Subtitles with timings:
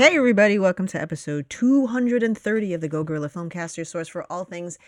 [0.00, 4.46] Hey, everybody, welcome to episode 230 of the Go Gorilla Filmcast, your source for all
[4.46, 4.78] things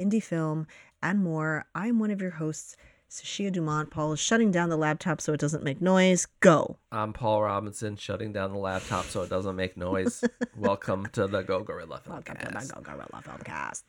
[0.00, 0.66] indie film
[1.02, 1.66] and more.
[1.74, 2.78] I'm one of your hosts,
[3.10, 3.90] Sashia Dumont.
[3.90, 6.26] Paul is shutting down the laptop so it doesn't make noise.
[6.40, 6.78] Go.
[6.90, 10.24] I'm Paul Robinson, shutting down the laptop so it doesn't make noise.
[10.56, 13.82] Welcome to the Go Gorilla Welcome to the Go Gorilla Filmcast.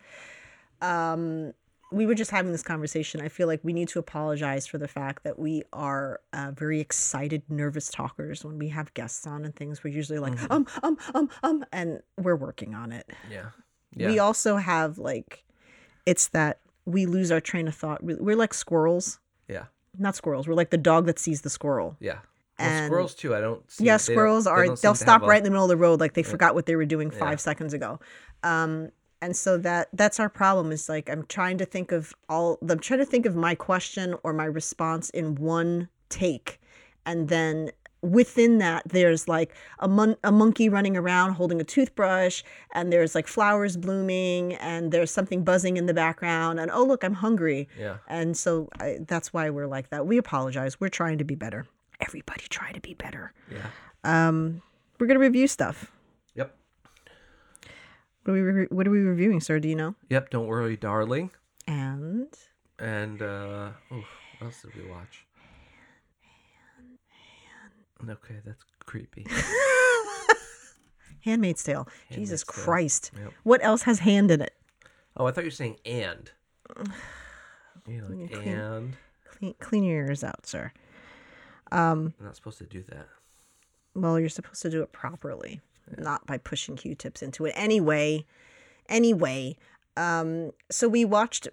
[0.82, 1.54] Um,
[1.94, 3.22] we were just having this conversation.
[3.22, 6.80] I feel like we need to apologize for the fact that we are uh, very
[6.80, 9.84] excited, nervous talkers when we have guests on and things.
[9.84, 13.10] We're usually like, um, um, um, um, and we're working on it.
[13.30, 13.50] Yeah.
[13.96, 14.08] Yeah.
[14.08, 15.44] We also have like,
[16.06, 18.04] it's that we lose our train of thought.
[18.04, 19.66] We- We're like squirrels, yeah.
[19.98, 20.48] not squirrels.
[20.48, 21.96] We're like the dog that sees the squirrel.
[22.00, 22.20] Yeah.
[22.60, 23.36] Well, And- squirrels too.
[23.36, 23.86] I don't see.
[23.86, 24.66] yeah, squirrels they are.
[24.66, 26.56] don't They'll stop have a- right in the middle of the road, like they forgot
[26.56, 27.36] what they were doing five Yeah.
[27.38, 28.00] seconds ago.
[28.44, 28.90] Um,
[29.24, 30.72] and so that that's our problem.
[30.72, 32.58] Is like I'm trying to think of all.
[32.70, 36.60] I'm trying to think of my question or my response in one take,
[37.06, 42.44] and then within that there's like a, mon- a monkey running around holding a toothbrush
[42.74, 47.02] and there's like flowers blooming and there's something buzzing in the background and oh look
[47.06, 48.00] i'm hungry Yeah.
[48.10, 51.66] and so I, that's why we're like that we apologize we're trying to be better
[52.02, 53.68] everybody try to be better Yeah.
[54.04, 54.62] um,
[55.00, 55.90] we're gonna review stuff.
[58.24, 59.60] What are we re- What are we reviewing, sir?
[59.60, 59.96] Do you know?
[60.10, 60.30] Yep.
[60.30, 61.32] Don't worry, darling.
[61.68, 62.28] And
[62.80, 64.04] And uh, oh,
[64.40, 65.26] what else did we watch?
[68.00, 68.10] And.
[68.10, 69.26] Okay, that's creepy.
[71.22, 71.88] Handmaid's Tale.
[72.12, 72.64] Jesus Tale.
[72.66, 73.12] Christ!
[73.18, 73.32] Yep.
[73.44, 74.54] What else has hand in it?
[75.16, 76.32] Oh, I thought you were saying and.
[77.86, 78.96] You like clean- and.
[79.30, 80.72] Clean, clean your ears out, sir.
[81.70, 83.10] I'm not supposed to do that.
[83.94, 85.60] Well, you're supposed to do it properly,
[85.98, 87.54] not by pushing Q-tips into it.
[87.56, 88.26] Anyway,
[88.90, 89.58] anyway,
[89.98, 91.48] um, so we watched.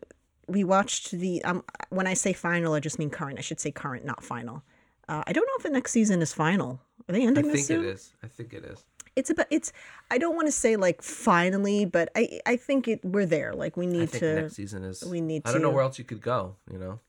[0.46, 1.44] We watched the.
[1.44, 3.38] Um, when I say final, I just mean current.
[3.38, 4.62] I should say current, not final.
[5.08, 6.80] Uh, I don't know if the next season is final.
[7.08, 8.12] Are they I ending this soon i think it is.
[8.22, 8.84] I think it is.
[9.16, 9.72] it's about it's
[10.12, 13.76] i don't want to say like finally but i i think it we're there like
[13.76, 15.02] we I need think to next season is.
[15.04, 16.54] we need I don't know where else you could go.
[16.70, 17.00] You know.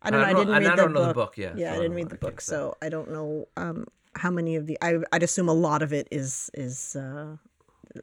[0.00, 1.14] i don't know i, I don't didn't know- read I the don't know book the
[1.14, 3.86] book, yeah, yeah so i I didn't read the book so i don't know um
[4.16, 7.36] how many of the i i'd assume a lot of it is is uh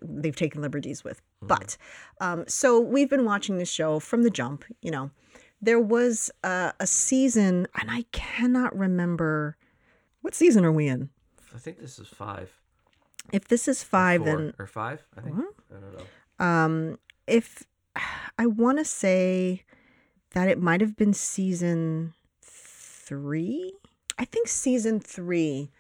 [0.02, 1.48] they've taken liberties with Mm-hmm.
[1.48, 1.78] but
[2.20, 5.10] um so we've been watching this show from the jump you know
[5.62, 9.56] there was uh, a season and i cannot remember
[10.22, 11.10] what season are we in
[11.56, 12.52] I think this is five.
[13.32, 15.02] if this is five Four, then or five.
[15.18, 15.36] I think.
[15.38, 16.46] I don't know.
[16.46, 17.64] um if
[18.38, 19.64] i want to say
[20.32, 23.74] that it might have been season three
[24.18, 25.72] i think season three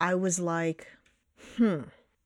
[0.00, 0.86] i was like
[1.56, 1.80] hmm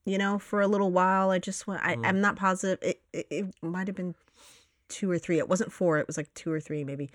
[0.04, 3.26] you know for a little while i just went I, i'm not positive it, it,
[3.30, 4.14] it might have been
[4.88, 7.10] two or three it wasn't four it was like two or three maybe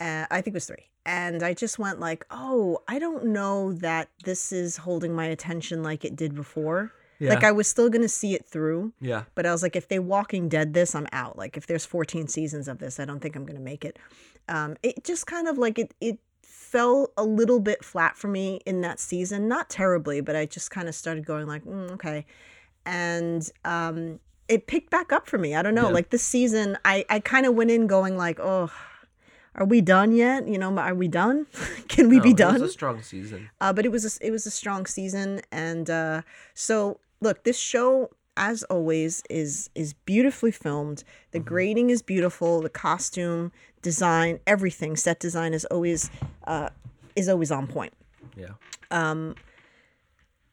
[0.00, 3.72] uh, i think it was three and i just went like oh i don't know
[3.72, 6.92] that this is holding my attention like it did before
[7.30, 9.24] like i was still gonna see it through Yeah.
[9.34, 11.36] but I was like, if they Walking Dead this, I'm out.
[11.36, 13.98] Like if there's 14 seasons of this, I don't think I'm gonna make it.
[14.48, 16.18] Um, it just kind of like it it
[16.70, 19.48] fell a little bit flat for me in that season.
[19.48, 22.26] Not terribly, but I just kind of started going like, mm, okay,
[22.84, 25.54] and um, it picked back up for me.
[25.54, 25.88] I don't know.
[25.88, 25.94] Yeah.
[25.94, 28.70] Like this season, I I kind of went in going like, oh.
[29.54, 30.46] Are we done yet?
[30.46, 31.46] You know, are we done?
[31.88, 32.52] Can we No, be It done?
[32.60, 33.50] was a strong season.
[33.60, 36.22] uh, but it was a, it was a strong season, and uh,
[36.54, 41.02] so look, this show, as always, is is beautifully filmed.
[41.32, 42.60] The grading is beautiful.
[42.60, 43.50] The costume
[43.88, 46.10] design, everything, set design is always
[46.52, 46.68] uh,
[47.20, 47.94] is always on point.
[48.42, 48.54] Yeah.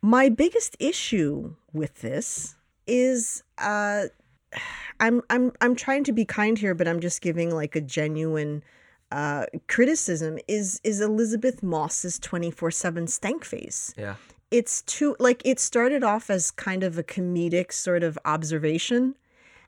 [0.01, 4.03] My biggest issue with this is uh,
[5.03, 8.63] I'm I'm I'm trying to be kind here, but I'm just giving like a genuine
[9.11, 10.37] uh, criticism.
[10.47, 13.93] Is is Elisabeth Moss's twenty four seven stank face?
[13.97, 14.15] Yeah.
[14.51, 19.15] it's too like it started off as kind of a comedic sort of observation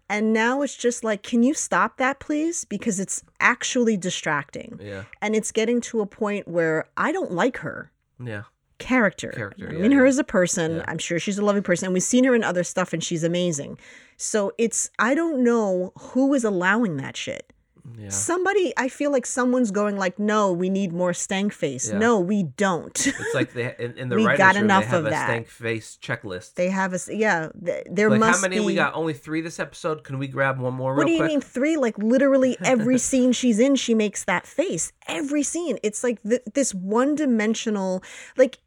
[0.10, 5.04] and now it's just like can you stop that please because it's actually distracting Yeah.
[5.22, 7.92] and it's getting to a point where i don't like her
[8.24, 8.44] Yeah.
[8.80, 10.10] character Character, i yeah, mean her yeah.
[10.10, 10.86] as a person Yeah.
[10.88, 13.24] i'm sure she's a lovely person and we've seen her in other stuff and she's
[13.24, 13.78] amazing
[14.18, 17.52] so it's i don't know who is allowing that shit
[17.98, 18.10] Yeah.
[18.10, 22.00] somebody i feel like someone's going like no we need more stank face Yeah.
[22.00, 24.90] no we don't It's like they in, in the We writers' got room, enough they
[24.90, 25.26] have of a that.
[25.28, 26.56] stank face checklist.
[26.56, 27.50] They have a yeah.
[27.66, 28.66] th- There like must how many be.
[28.66, 28.94] we got?
[28.94, 30.04] Only three this episode.
[30.04, 30.96] Can we grab one more?
[30.96, 31.28] what do you quick?
[31.30, 31.78] mean three?
[31.78, 34.92] Like literally every scene she's in, she makes that face.
[35.08, 38.04] Every scene, it's like th- this one-dimensional.
[38.38, 38.58] Like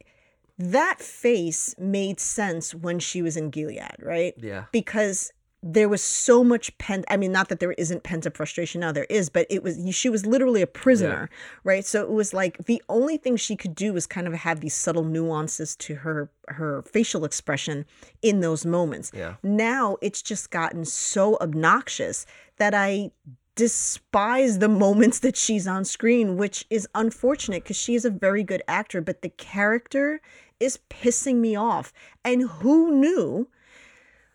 [0.58, 4.34] that face made sense when she was in Gilead, right?
[4.38, 4.64] Yeah.
[4.72, 8.80] Because there was so much pent I mean not that there isn't pent up frustration
[8.80, 11.28] now there is but it was she was literally a prisoner
[11.64, 14.60] right so it was like the only thing she could do was kind of have
[14.60, 17.84] these subtle nuances to her her facial expression
[18.22, 19.34] in those moments Yeah.
[19.42, 22.24] now it's just gotten so obnoxious
[22.56, 23.10] that I
[23.56, 28.42] despise the moments that she's on screen, which is unfortunate because she is a very
[28.42, 30.22] good actor, but the character
[30.60, 31.92] is pissing me off.
[32.24, 33.48] And who knew?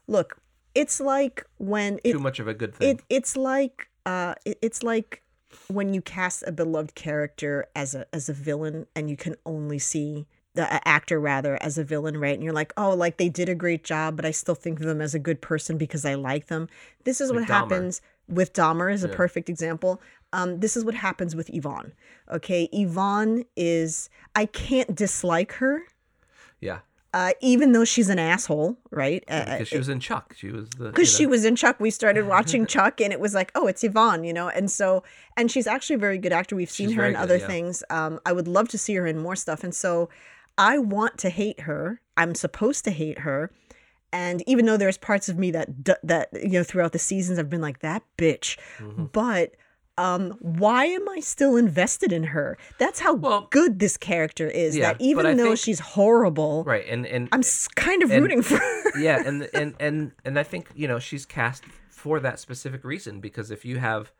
[0.06, 0.38] Look,
[0.75, 2.89] it's like when it, Too much of a good thing.
[2.98, 5.22] it it's like uh it, it's like
[5.68, 9.80] when you cast a beloved character as a as a villain and you can only
[9.80, 13.50] see the actor rather as a villain right and you're like oh like they did
[13.50, 16.13] a great job but i still think of them as a good person because i
[16.13, 16.68] like them
[17.04, 17.51] this is Like what Dahmer.
[17.54, 19.16] happens with dahmer is a Yeah.
[19.16, 20.01] perfect example
[20.33, 21.92] um this is what happens with yvonne
[22.31, 25.83] okay yvonne is i can't dislike her
[26.62, 26.80] yeah.
[27.16, 30.36] Uh even though she's an asshole right uh, Because she was in Chuck.
[30.38, 30.90] She was the.
[30.90, 31.80] because you she was in Chuck.
[31.80, 34.50] We started watching Chuck, and it was like, oh, it's Yvonne, you know.
[34.50, 35.04] And so,
[35.38, 36.56] and she's actually a very good actor.
[36.56, 37.48] We've seen She's her in good, other yeah.
[37.48, 37.84] things.
[37.90, 39.64] Um, I would love to see her in more stuff.
[39.64, 40.10] And so,
[40.58, 42.02] I want to hate her.
[42.18, 43.50] I'm supposed to hate her.
[44.14, 45.68] And even though there's parts of me that
[46.04, 49.12] that you know throughout the seasons I've been like that bitch, Mhm.
[49.12, 49.56] but
[49.97, 52.57] um, why am I still invested in her?
[52.77, 54.75] That's how Well- good this character is.
[54.75, 57.42] Yeah, that even though think- she's horrible, Right, and and I'm
[57.75, 59.00] kind of and- rooting for her.
[59.00, 63.19] yeah, and and and and I think you know she's cast for that specific reason
[63.19, 64.12] because if you have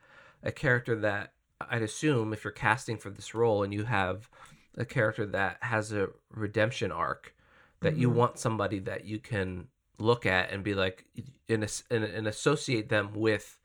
[0.44, 1.34] a character that
[1.70, 4.30] I'd assume if you're casting for this role and you have
[4.78, 7.34] a character that has a redemption arc
[7.82, 8.14] that you Mhm.
[8.14, 9.68] want somebody that you can
[10.00, 11.06] look at and be like
[11.48, 13.58] and, and, and associate them with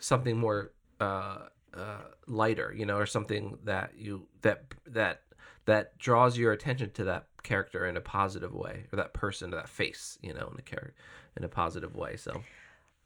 [0.00, 1.38] something more uh,
[1.74, 5.22] uh, lighter, you know, or something that you that that
[5.66, 9.56] that draws your attention to that character in a positive way, or that person, or
[9.56, 10.94] that face, you know, in a character
[11.36, 12.16] in a positive way.
[12.16, 12.42] So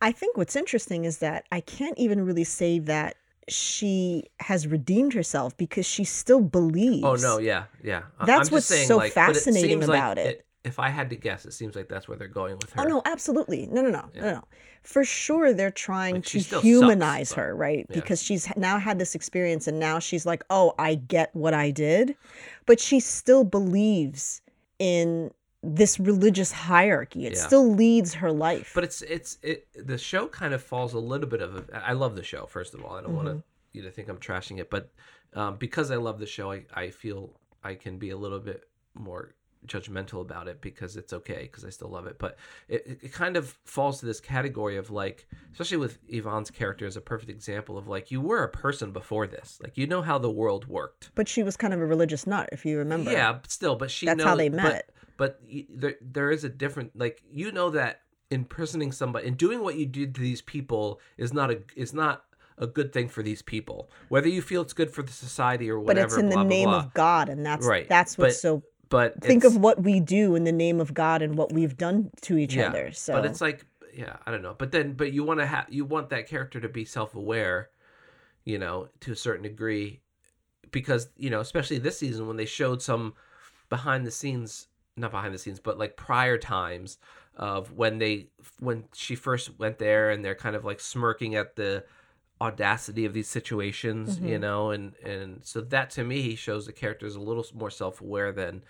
[0.01, 3.17] I think what's interesting is that I can't even really say that
[3.49, 7.05] she has redeemed herself because she still believes.
[7.05, 8.03] Oh no, yeah, yeah.
[8.25, 10.47] That's what's saying, so like, it fascinating about it.
[10.65, 12.81] If I had to guess, it seems like that's where they're going with her.
[12.83, 13.67] Oh no, absolutely.
[13.67, 14.21] No, no, no, Yeah.
[14.23, 14.45] no, no.
[14.83, 17.87] For sure, they're trying Like, to sucks, humanize but- her, right?
[17.89, 17.95] yeah.
[17.95, 21.71] Because she's now had this experience, and now she's like, "Oh, I get what I
[21.71, 22.17] did,"
[22.67, 24.41] but she still believes
[24.79, 25.31] in
[25.63, 27.27] this religious hierarchy.
[27.27, 27.47] It Yeah.
[27.47, 28.73] still leads her life.
[28.75, 29.67] But it's it's it.
[29.75, 31.57] The show kind of falls a little bit of.
[31.71, 32.47] A, I love the show.
[32.47, 33.39] First of all, I don't want Mm-hmm.
[33.39, 34.91] to you to think I'm trashing it, but
[35.35, 37.31] um, because I love the show, I I feel
[37.63, 39.35] I can be a little bit more
[39.67, 42.19] judgmental about it because it's okay because I still love it.
[42.19, 42.37] But
[42.69, 46.97] it, it- kind of falls to this category of like, especially with Yvonne's character as
[46.97, 50.19] a perfect example of like you were a person before this, like you know how
[50.19, 51.11] the world worked.
[51.15, 53.13] but she was kind of a religious nut, if you remember.
[53.13, 54.91] Yeah, but still, but she That's knows, how they met.
[55.17, 58.01] But, y there, there is a different like you know that
[58.31, 62.25] imprisoning somebody and doing what you did to these people is not a is not
[62.59, 63.91] a good thing for these people.
[64.09, 66.07] Whether you feel it's good for the society or whatever.
[66.07, 66.79] But it's in the blah, blah, name blah.
[66.79, 68.63] of God, and that's Right, that's what's but so
[68.95, 72.13] But think of what we do in the name of God and what we've done
[72.21, 72.93] to each yeah, other.
[72.93, 74.55] So But it's like yeah, I don't know.
[74.57, 77.71] But then but you want to have you want that character to be self aware,
[78.45, 80.01] you know, to a certain degree,
[80.71, 83.15] because you know, especially this season when they showed some
[83.69, 86.99] behind the scenes not behind the scenes but like prior times
[87.35, 88.29] of when they
[88.61, 91.85] when she first went there and they're kind of like smirking at the
[92.41, 94.41] audacity of these situations you Mhm.
[94.41, 98.31] know and and so that to me shows the character is a little more self-aware
[98.31, 98.63] than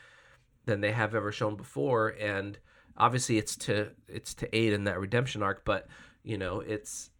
[0.66, 2.58] than they have ever shown before and
[2.96, 5.86] obviously it's to it's to aid in that redemption arc but
[6.22, 7.10] you know it's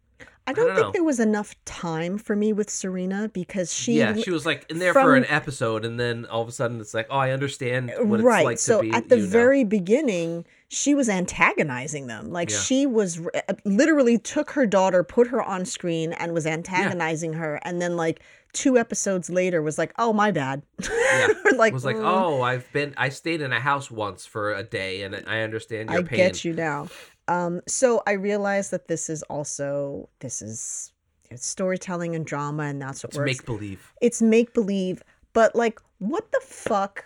[0.46, 0.92] I don't, don't think know.
[0.92, 4.78] there was enough time for me with Serena because she yeah she was like in
[4.78, 7.90] there for an episode and then all of a sudden it's like oh i understand
[7.98, 8.40] what right.
[8.40, 12.30] it's like so to be at the very beginning, she was antagonizing them.
[12.30, 12.58] Like Yeah.
[12.58, 17.58] she was uh, literally took her daughter, put her on screen, and was antagonizing her,
[17.62, 18.20] and then like
[18.54, 21.28] two episodes later was like, "Oh, my bad." Yeah.
[21.56, 24.62] like was like, "Mm, oh, I've been, I stayed in a house once for a
[24.62, 26.20] day, and I understand your I pain.
[26.20, 26.88] I get you now.
[27.28, 30.92] Um, so I realized that this is also this is
[31.30, 33.26] it's storytelling and drama, and that's what It's works.
[33.26, 33.92] make believe.
[34.00, 37.04] it's make believe, but like, what the fuck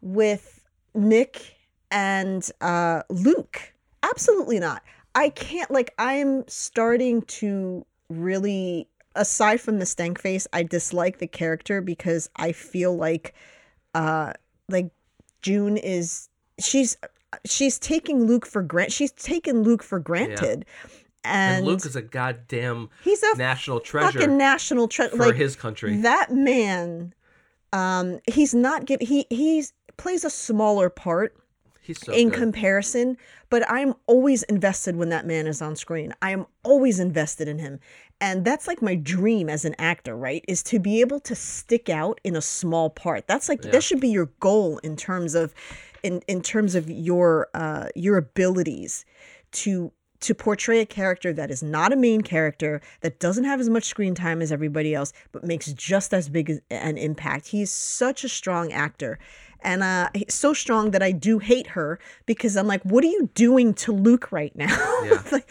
[0.00, 0.64] with
[0.94, 1.56] Nick
[1.90, 3.60] and uh, Luke?
[4.02, 4.82] Absolutely not.
[5.14, 5.70] I can't.
[5.70, 8.88] Like, I'm starting to really,
[9.18, 13.34] aside from the stank face, I dislike the character because I feel like,
[13.94, 14.32] uh,
[14.68, 14.90] like
[15.42, 16.96] June is she's
[17.44, 18.92] she's taking Luke for grant.
[18.92, 20.64] She's taken Luke for granted,
[21.24, 25.16] And, and, Luke is a goddamn he's a national treasure fucking national treasure.
[25.16, 25.98] for Like his country.
[25.98, 27.12] that man,
[27.72, 31.36] um, he's not give he he's plays a smaller part
[31.94, 32.38] so in good.
[32.38, 33.16] comparison,
[33.50, 36.14] but I'm always invested when that man is on screen.
[36.22, 37.80] I am always invested in him.
[38.20, 40.44] And that's like my dream as an actor, right?
[40.48, 43.26] Is to be able to stick out in a small part.
[43.28, 43.70] That's like Yeah.
[43.72, 45.54] that should be your goal in terms of
[46.02, 49.04] in in terms of your uh your abilities
[49.52, 53.68] to to portray a character that is not a main character that doesn't have as
[53.68, 58.24] much screen time as everybody else but makes just as big an impact he's such
[58.24, 59.18] a strong actor
[59.62, 63.28] and uh so strong that i do hate her because i'm like what are you
[63.34, 65.02] doing to luke right now?
[65.04, 65.22] Yeah.
[65.32, 65.48] like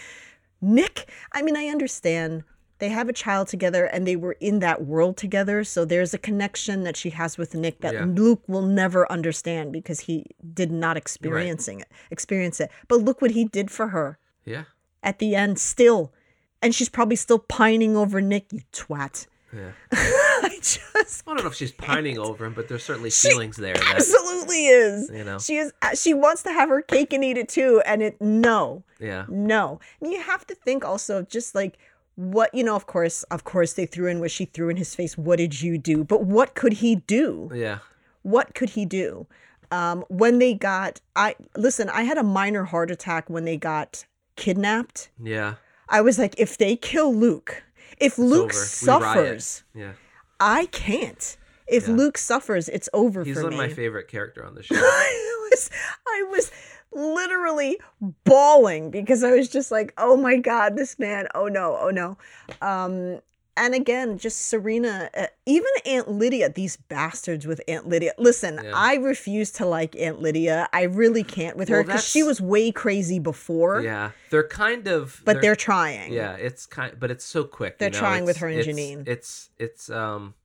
[0.61, 2.43] nick i mean i understand
[2.79, 5.63] they have a child together and they were in that world together.
[5.63, 8.05] So there's a connection that she has with nick that Yeah.
[8.05, 12.69] luke will never understand because he did not experiencing it experience it.
[12.87, 14.19] But look what he did for her.
[14.45, 14.65] Yeah,
[15.01, 16.13] at the end still
[16.61, 19.71] and she's probably still pining over nick you twat yeah.
[19.91, 23.57] i just I don't know if she's pining over him, but there's certainly She feelings
[23.57, 25.09] there that absolutely is.
[25.13, 25.39] you know.
[25.39, 28.19] she is uh, she wants to have her cake and eat it too and it
[28.21, 28.83] no.
[28.99, 29.79] Yeah, no.
[30.01, 31.77] And you have to think also just like
[32.15, 34.95] what you know of course of course they threw in what she threw in his
[34.95, 35.17] face.
[35.17, 36.03] What did you do?
[36.03, 37.49] But what could he do?
[37.53, 37.79] Yeah,
[38.23, 39.27] what could he do?
[39.71, 44.05] Um when they got i listen i had a minor heart attack when they got
[44.35, 45.09] kidnapped.
[45.21, 45.55] Yeah.
[45.89, 47.63] I was like, if they kill Luke,
[47.99, 48.53] if Luke over.
[48.53, 49.41] We riot.
[49.41, 49.91] suffers, Yeah,
[50.39, 51.37] I can't.
[51.67, 51.95] If Yeah.
[51.95, 53.55] Luke suffers, it's over he's for me.
[53.55, 54.75] of my favorite character on the show.
[54.75, 55.69] I was,
[56.07, 56.51] I was
[56.93, 57.77] literally
[58.23, 62.17] bawling because I was just like, oh my god, this man, oh no, oh no.
[62.61, 63.19] Um,
[63.57, 68.13] and again, just Serena, uh, even Aunt Lydia, these bastards with Aunt Lydia.
[68.17, 68.71] Listen, Yeah.
[68.73, 70.69] I refuse to like Aunt Lydia.
[70.71, 73.81] I really can't with her because she was way crazy before.
[73.81, 76.13] yeah, they're kind of, But they're, trying.
[76.13, 77.77] yeah, it's kind, but it's so quick.
[77.79, 77.99] They're you know?
[77.99, 79.07] trying with her and it's- Janine.
[79.07, 80.35] It's it's um,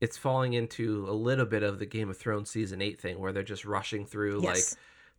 [0.00, 3.32] it's falling into a little bit of the Game of Thrones season eight thing where
[3.32, 4.64] they're just rushing through like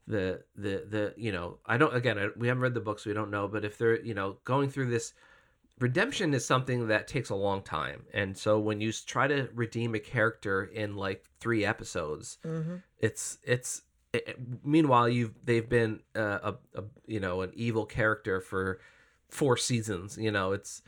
[0.08, 3.14] the the the you know I don't again I, we haven't read the books we
[3.14, 5.14] don't know but if they're you know going through this
[5.80, 8.04] redemption is something that takes a long time.
[8.14, 13.38] And so when you try to redeem a character in like three episodes hmm it's
[13.44, 13.82] it's
[14.14, 18.80] it, it- meanwhile you've they've been uh, a, a you know an evil character for
[19.30, 20.52] four seasons you know?
[20.54, 20.82] It's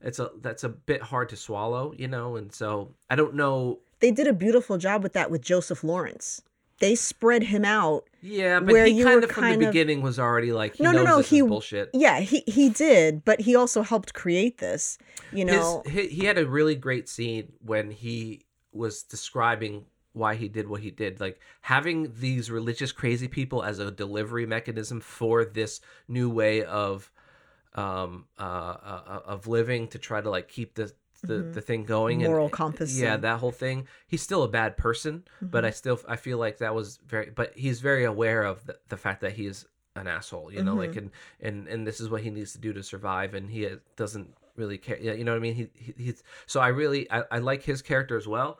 [0.00, 2.36] it's a that's a bit hard to swallow you know?
[2.36, 6.42] And so i don't know they did a beautiful job with that with Joseph Lawrence.
[6.78, 8.08] They spread him out.
[8.22, 10.82] yeah but Where he kind of from kind the of- beginning was already like he
[10.84, 14.98] No, no, no, he- bullshit Yeah, he he did, but he also helped create this.
[15.32, 20.34] You know, his, he, he had a really great scene when he was describing why
[20.34, 25.00] he did what he did like having these religious crazy people as a delivery mechanism
[25.00, 27.10] for this new way of
[27.74, 31.54] um uh, uh of living to try to like keep the the, Mhm.
[31.54, 32.98] the thing going moral and compass.
[32.98, 35.68] yeah and- that whole thing he's still a bad person but Mhm.
[35.68, 38.96] i still i feel like that was very but he's very aware of the, the
[38.96, 39.64] fact that he's
[39.94, 40.96] an asshole you know like Mhm.
[40.98, 41.10] and
[41.40, 44.34] and and this is what he needs to do to survive and he uh, doesn't
[44.56, 47.24] really care yeah, you know what i mean he, he he's so i really I,
[47.30, 48.58] I like his character as well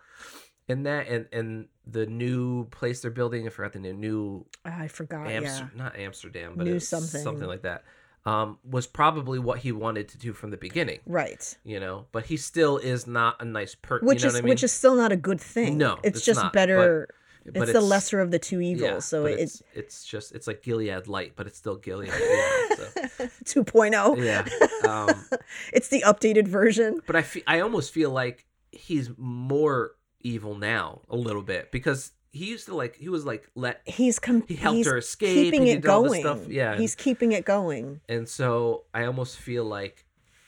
[0.68, 4.86] in that and and the new place they're building i forgot the name new I
[4.88, 5.26] forgot.
[5.26, 7.20] Amster- yeah, not amsterdam but New something.
[7.22, 7.84] something like that
[8.24, 11.56] um was probably what he wanted to do from the beginning right.
[11.64, 14.38] you know but he still is not a nice person Which you know is what
[14.38, 14.50] I mean?
[14.50, 15.76] which is still not a good thing.
[15.78, 17.08] No, it's, it's just not, better.
[17.44, 18.88] But it's, the lesser of the two evils.
[18.88, 22.10] yeah, so it, it's it's just it's like Gilead light, but it's still Gilead.
[22.10, 22.84] Know, so,
[23.44, 24.24] 2.0.
[24.24, 25.24] yeah, um,
[25.72, 27.00] It's the updated version.
[27.04, 32.12] but I fe- I almost feel like he's more evil now a little bit because
[32.32, 35.34] he used to like he was like let He's com- he helped he's her escape.
[35.34, 36.20] keeping he it did all this going.
[36.22, 36.48] stuff.
[36.48, 38.00] Yeah, he's keeping it going.
[38.08, 40.06] and so I almost feel like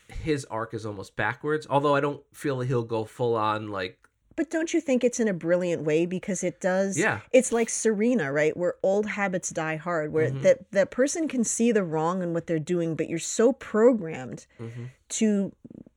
[0.08, 1.66] his arc is almost backwards.
[1.68, 3.98] Although I don't feel he'll go full on like
[4.36, 6.98] But don't you think it's in a brilliant way because it does?
[6.98, 8.56] yeah It's like Serena, right?
[8.56, 10.42] Where old habits die hard, where Mhm.
[10.42, 14.46] that that person can see the wrong in what they're doing, but you're so programmed
[14.58, 15.52] hmm to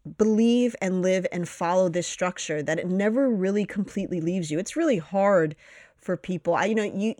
[0.07, 4.59] believe and live and follow this structure that it never really completely leaves you.
[4.59, 5.55] It's really hard
[5.97, 6.55] for people.
[6.55, 7.15] I you know you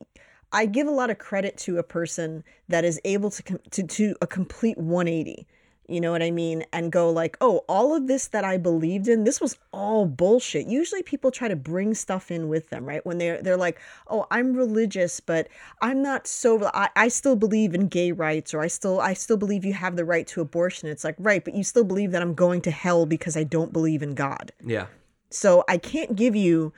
[0.52, 3.84] I give a lot of credit to a person that is able to com- to
[3.84, 5.48] to a complete 180.
[5.88, 6.66] You know what I mean?
[6.74, 10.68] And go like, "Oh, all of this that I believed in, this was all bullshit."
[10.68, 13.06] Usually people try to bring stuff in with them, right?
[13.06, 15.48] When they're they're like, "Oh, I'm religious, but
[15.82, 19.38] I'm not so I, I still believe in gay rights or I still I still
[19.38, 22.22] believe you have the right to abortion." It's like, "Right, but you still believe that
[22.22, 24.88] I'm going to hell because I don't believe in God." yeah
[25.30, 26.74] So I can't give you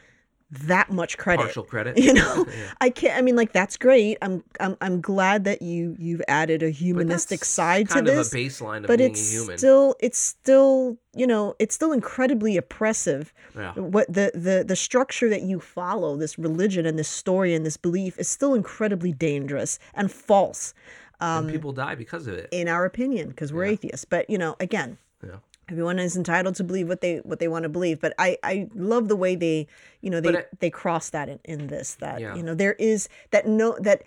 [0.51, 1.43] that much credit.
[1.43, 1.97] Partial credit.
[1.97, 2.71] You know, Yeah.
[2.81, 3.17] I can't.
[3.17, 4.17] I mean, like that's great.
[4.21, 8.27] I'm I'm I'm glad that you you've added a humanistic side to kind this.
[8.27, 9.57] of a baseline of but being it's a human.
[9.59, 13.73] still it's still you know it's still incredibly oppressive yeah.
[13.73, 17.77] what the the the structure that you follow this religion and this story and this
[17.77, 20.73] belief is still incredibly dangerous and false
[21.19, 22.47] um and people die because of it.
[22.51, 23.71] in our opinion because we're Yeah.
[23.73, 25.37] atheists but you know again Yeah.
[25.69, 28.67] Everyone is entitled to believe what they what they want to believe but i i
[28.75, 29.67] love the way they
[30.01, 32.35] you know they it- they cross that in, in this that Yeah.
[32.35, 34.03] you know there is that no that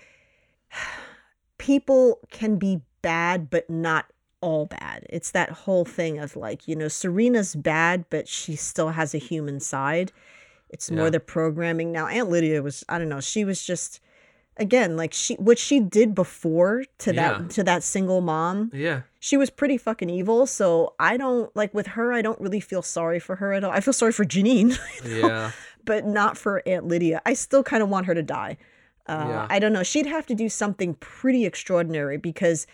[1.59, 4.07] people can be bad but not
[4.41, 8.91] all bad it's that whole thing of like you know serena's bad but she still
[8.91, 10.11] has a human side
[10.69, 11.11] it's more Yeah.
[11.11, 14.01] the programming now aunt lydia was i don't know she was just
[14.59, 17.39] again like she what she did before to Yeah.
[17.39, 19.03] that to that single mom Yeah.
[19.19, 20.47] she was pretty fucking evil.
[20.47, 22.13] So I don't like with her.
[22.13, 23.71] I don't really feel sorry for her at all.
[23.73, 25.53] I feel sorry for Janine, Yeah.
[25.85, 27.23] but not for Aunt Lydia.
[27.25, 28.59] I still kind of want her to die.
[29.07, 29.47] Uh, Yeah.
[29.51, 29.83] I don't know.
[29.83, 32.67] She'd have to do something pretty extraordinary because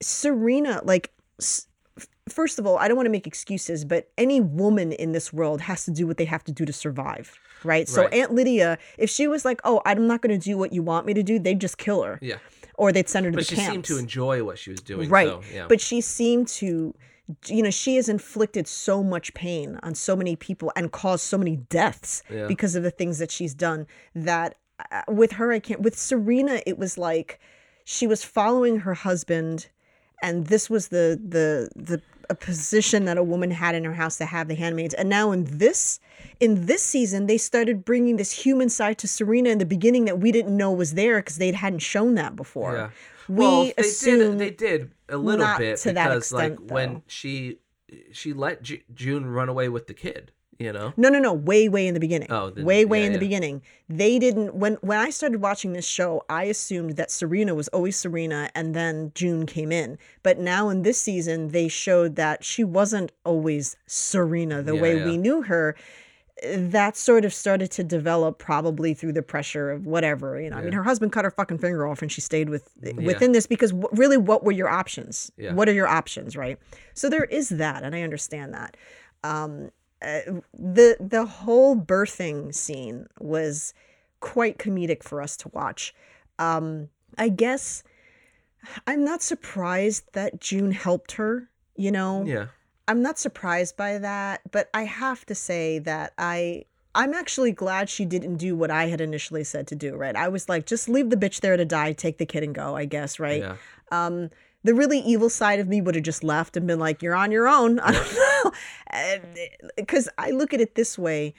[0.00, 1.66] Serena, like, s-
[2.32, 5.60] first of all, I don't want to make excuses, but any woman in this world
[5.62, 7.38] has to do what they have to do to survive.
[7.64, 7.88] Right.
[7.88, 10.82] So Aunt Lydia, if she was like, "Oh, I'm not going to do what you
[10.82, 12.38] want me to do," they'd just kill her, Yeah.
[12.76, 13.72] or they'd send her to But the she camps.
[13.72, 15.08] seemed to enjoy what she was doing.
[15.08, 15.28] Right.
[15.28, 15.66] So, yeah.
[15.68, 16.92] But she seemed to,
[17.46, 21.38] you know, she has inflicted so much pain on so many people and caused so
[21.38, 22.46] many deaths Yeah.
[22.48, 23.86] because of the things that she's done
[24.16, 24.56] that
[24.90, 25.82] uh, with her, I can't.
[25.82, 27.38] With Serena, it was like
[27.84, 29.68] she was following her husband
[30.20, 34.16] and this was the the the a position that a woman had in her house
[34.18, 36.00] to have the handmaids and now in this
[36.40, 40.18] in this season they started bringing this human side to serena in the beginning that
[40.18, 42.90] we didn't know was there because they hadn't shown that before Yeah.
[43.28, 44.58] we well, they assumed did.
[44.58, 47.58] They did a little bit to that because, like, extent, when she
[48.12, 50.32] she let Ju- June run away with the kid.
[50.62, 50.92] You know.
[50.96, 51.32] No, no, no.
[51.32, 52.28] Way, way in the beginning.
[52.30, 53.62] Oh, then- way, way yeah, in the beginning.
[53.88, 54.54] They didn't.
[54.54, 58.74] When when I started watching this show, I assumed that Serena was always Serena, and
[58.74, 59.98] then June came in.
[60.22, 64.98] But now in this season, they showed that she wasn't always Serena the Yeah, way
[64.98, 65.04] yeah.
[65.06, 65.74] we knew her.
[66.56, 70.40] That sort of started to develop probably through the pressure of whatever.
[70.40, 72.68] You know, I mean, her husband cut her fucking finger off, and she stayed with
[72.82, 72.94] Yeah.
[72.94, 75.30] within this because w- really, what were your options?
[75.36, 75.52] Yeah.
[75.52, 76.58] What are your options, right?
[76.94, 78.76] So there is that, and I understand that.
[79.22, 79.70] Um,
[80.02, 83.74] uh, the the whole birthing scene was
[84.20, 85.94] quite comedic for us to watch.
[86.38, 86.88] Um,
[87.18, 87.82] I guess
[88.86, 91.48] I'm not surprised that June helped her.
[91.76, 92.46] You know, Yeah.
[92.88, 97.88] I'm not surprised by that, but I have to say that I I'm actually glad
[97.88, 100.14] she didn't do what I had initially said to do, right?
[100.14, 102.76] I was like, just leave the bitch there to die, take the kid and go,
[102.76, 103.40] I guess, right?
[103.40, 103.56] Yeah.
[103.90, 104.30] Um
[104.64, 107.32] the really evil side of me would have just left and been like, "You're on
[107.32, 111.34] your own." I don't know, because eh, I look at it this way: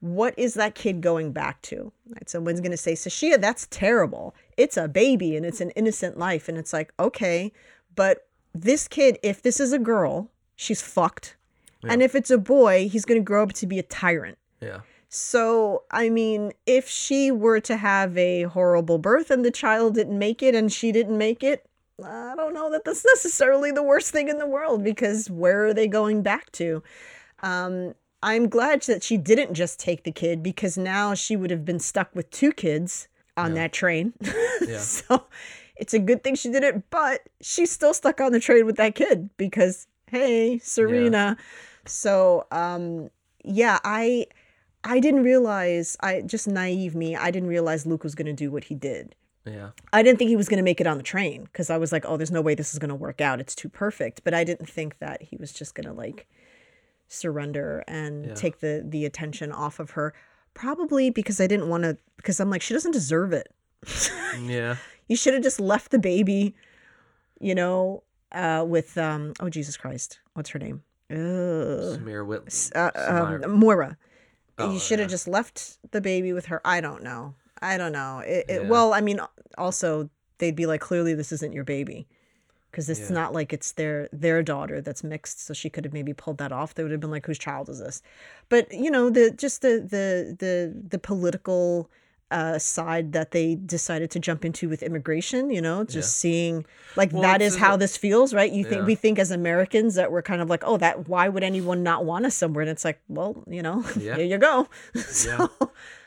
[0.00, 1.92] What is that kid going back to?
[2.08, 2.28] Right?
[2.28, 4.34] Someone's going to say, "Sashia, that's terrible.
[4.56, 7.52] It's a baby and it's an innocent life." And it's like, okay,
[7.94, 11.36] but this kid, if this is a girl, she's fucked,
[11.84, 14.38] and if it's a boy, he's going to grow up to be a tyrant.
[14.60, 14.80] Yeah.
[15.08, 20.18] So, I mean, if she were to have a horrible birth and the child didn't
[20.18, 21.68] make it and she didn't make it,
[22.04, 25.74] I don't know that that's necessarily the worst thing in the world because where are
[25.74, 26.82] they going back to?
[27.42, 31.64] Um, I'm glad that she didn't just take the kid because now she would have
[31.64, 33.62] been stuck with two kids on Yeah.
[33.62, 34.12] that train.
[34.66, 34.78] Yeah.
[34.78, 35.24] so
[35.76, 38.76] it's a good thing she did it, but she's still stuck on the train with
[38.76, 41.36] that kid because, hey, Serena.
[41.38, 41.44] Yeah.
[41.86, 43.10] So, um,
[43.44, 44.26] yeah, I.
[44.84, 47.14] I didn't realize I just naive me.
[47.14, 49.14] I didn't realize Luke was going to do what he did.
[49.44, 49.70] Yeah.
[49.92, 51.90] I didn't think he was going to make it on the train because I was
[51.92, 53.40] like, oh, there's no way this is going to work out.
[53.40, 54.22] It's too perfect.
[54.24, 56.28] But I didn't think that he was just going to like
[57.08, 58.34] surrender and Yeah.
[58.34, 60.14] take the the attention off of her.
[60.54, 63.48] Probably because I didn't want to because I'm like she doesn't deserve it.
[64.40, 64.76] Yeah.
[65.08, 66.54] You should have just left the baby,
[67.38, 70.20] you know, uh with um oh Jesus Christ.
[70.34, 70.82] What's her name?
[71.10, 71.16] Ugh.
[71.18, 72.70] Samir Whit.
[72.74, 72.90] Uh,
[73.44, 73.98] um, Moira.
[74.56, 75.14] Oh, you should have yeah.
[75.14, 76.60] just left the baby with her.
[76.64, 77.34] I don't know.
[77.62, 78.18] I don't know.
[78.18, 78.68] It, it, Yeah.
[78.68, 79.20] Well, I mean,
[79.56, 82.08] also they'd be like, clearly this isn't your baby,
[82.70, 83.14] because it's Yeah.
[83.14, 85.40] not like it's their their daughter that's mixed.
[85.46, 86.74] So she could have maybe pulled that off.
[86.74, 88.02] They would have been like, whose child is this?
[88.48, 91.88] But you know, the just the the the the political
[92.32, 95.50] uh, side that they decided to jump into with immigration.
[95.50, 96.64] You know, just seeing
[96.96, 98.50] like Well, that it's a- how this feels, right?
[98.50, 98.86] You think Yeah.
[98.86, 102.04] we think as Americans that we're kind of like, oh, that why would anyone not
[102.04, 102.62] want us somewhere?
[102.62, 104.16] And it's like, well, you know, Yeah.
[104.16, 104.68] here you go.
[104.94, 105.02] Yeah.
[105.02, 105.50] so,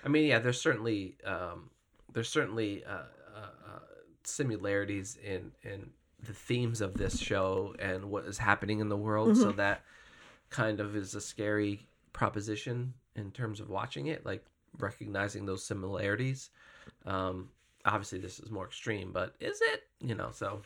[0.03, 1.69] I mean, yeah, there's certainly um,
[2.13, 3.79] there's certainly uh, uh, uh,
[4.23, 5.89] similarities in in
[6.23, 9.37] the themes of this show and what is happening in the world.
[9.37, 9.81] So that
[10.49, 14.25] kind of is a scary proposition in terms of watching it.
[14.25, 14.43] Like
[14.79, 16.49] recognizing those similarities.
[17.05, 17.49] Um,
[17.85, 19.83] obviously, this is more extreme, but is it?
[19.99, 20.61] You know, so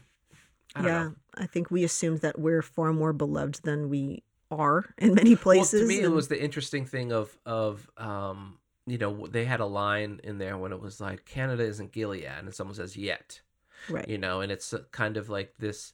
[0.76, 1.16] I don't yeah, know.
[1.36, 5.82] I think we assumed that we're far more beloved than we are in many places.
[5.82, 9.60] Well, to me, it was the interesting thing of of um, you know they had
[9.60, 13.42] a line in there when it was like Canada isn't Gilead, and someone says yet,
[13.90, 14.08] right.
[14.08, 15.94] you know, and it's kind of like this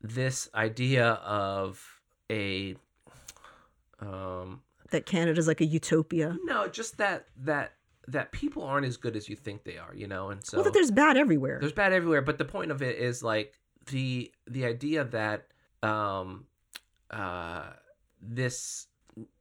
[0.00, 2.00] this idea of
[2.30, 2.74] a
[4.00, 4.60] um
[4.92, 6.38] that Canada's like a utopia.
[6.44, 7.72] no just that that
[8.08, 10.64] that people aren't as good as you think they are you know and so well,
[10.64, 11.58] that there's bad everywhere.
[11.60, 13.58] there's bad everywhere but the point of it is like
[13.90, 15.46] the the idea that
[15.82, 16.46] um
[17.10, 17.64] uh
[18.20, 18.86] this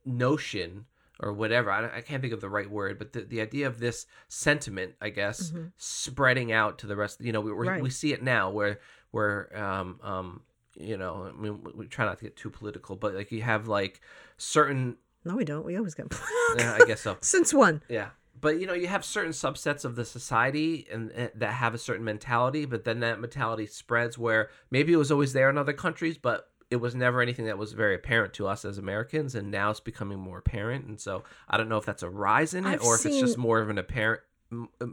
[0.05, 0.85] notion
[1.19, 3.79] or whatever I, I can't think of the right word but the, the idea of
[3.79, 5.71] this sentiment i guess Mhm.
[5.77, 7.81] spreading out to the rest you know we, Right.
[7.81, 8.79] we see it now where
[9.11, 10.41] where um um
[10.75, 13.41] you know i mean we- we try not to get too political but like you
[13.41, 14.01] have like
[14.37, 15.65] certain No, we don't.
[15.65, 16.07] We always get.
[16.57, 17.81] yeah, i guess so Since when?
[17.89, 18.09] yeah.
[18.39, 21.77] But you know, you have certain subsets of the society and, and that have a
[21.77, 25.73] certain mentality, but then that mentality spreads where maybe it was always there in other
[25.73, 29.51] countries, but it was never anything that was very apparent to us as Americans, and
[29.51, 30.85] now it's becoming more apparent.
[30.85, 33.19] And so I don't know if that's a rise in it I've or if it's
[33.19, 34.21] just more of an apparent,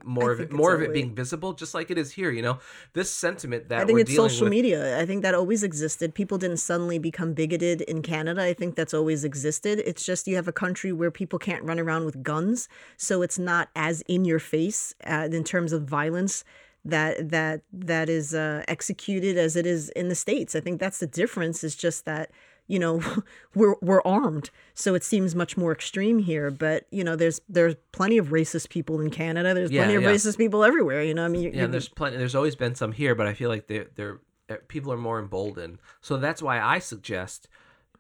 [0.05, 2.31] more of it, more of it being visible, just like it is here.
[2.31, 2.59] You know,
[2.93, 4.51] this sentiment that I think it's social with.
[4.51, 4.99] media.
[5.01, 6.15] I think that always existed.
[6.15, 8.43] People didn't suddenly become bigoted in Canada.
[8.43, 9.83] I think that's always existed.
[9.85, 13.39] It's just you have a country where people can't run around with guns, so it's
[13.39, 16.45] not as in your face uh, in terms of violence
[16.85, 20.55] that that that is uh, executed as it is in the states.
[20.55, 21.65] I think that's the difference.
[21.65, 22.31] Is just that
[22.69, 23.03] you know
[23.55, 26.51] we're we're armed, so it seems much more extreme here.
[26.51, 29.53] But you know, there's there's plenty of racist people in Canada.
[29.55, 30.11] There's Yeah, plenty of yeah.
[30.13, 31.03] racist people everywhere.
[31.03, 32.17] You know, I mean, you, Yeah, and there's plenty.
[32.17, 35.19] There's always been some here, but I feel like they're they're uh, people are more
[35.19, 35.79] emboldened.
[36.01, 37.49] So that's why I suggest,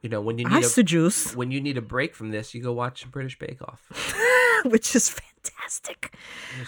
[0.00, 1.34] you know, when you need a, seduce.
[1.36, 3.90] when you need a break from this, you go watch British Bake Off.
[4.64, 6.14] which is fantastic.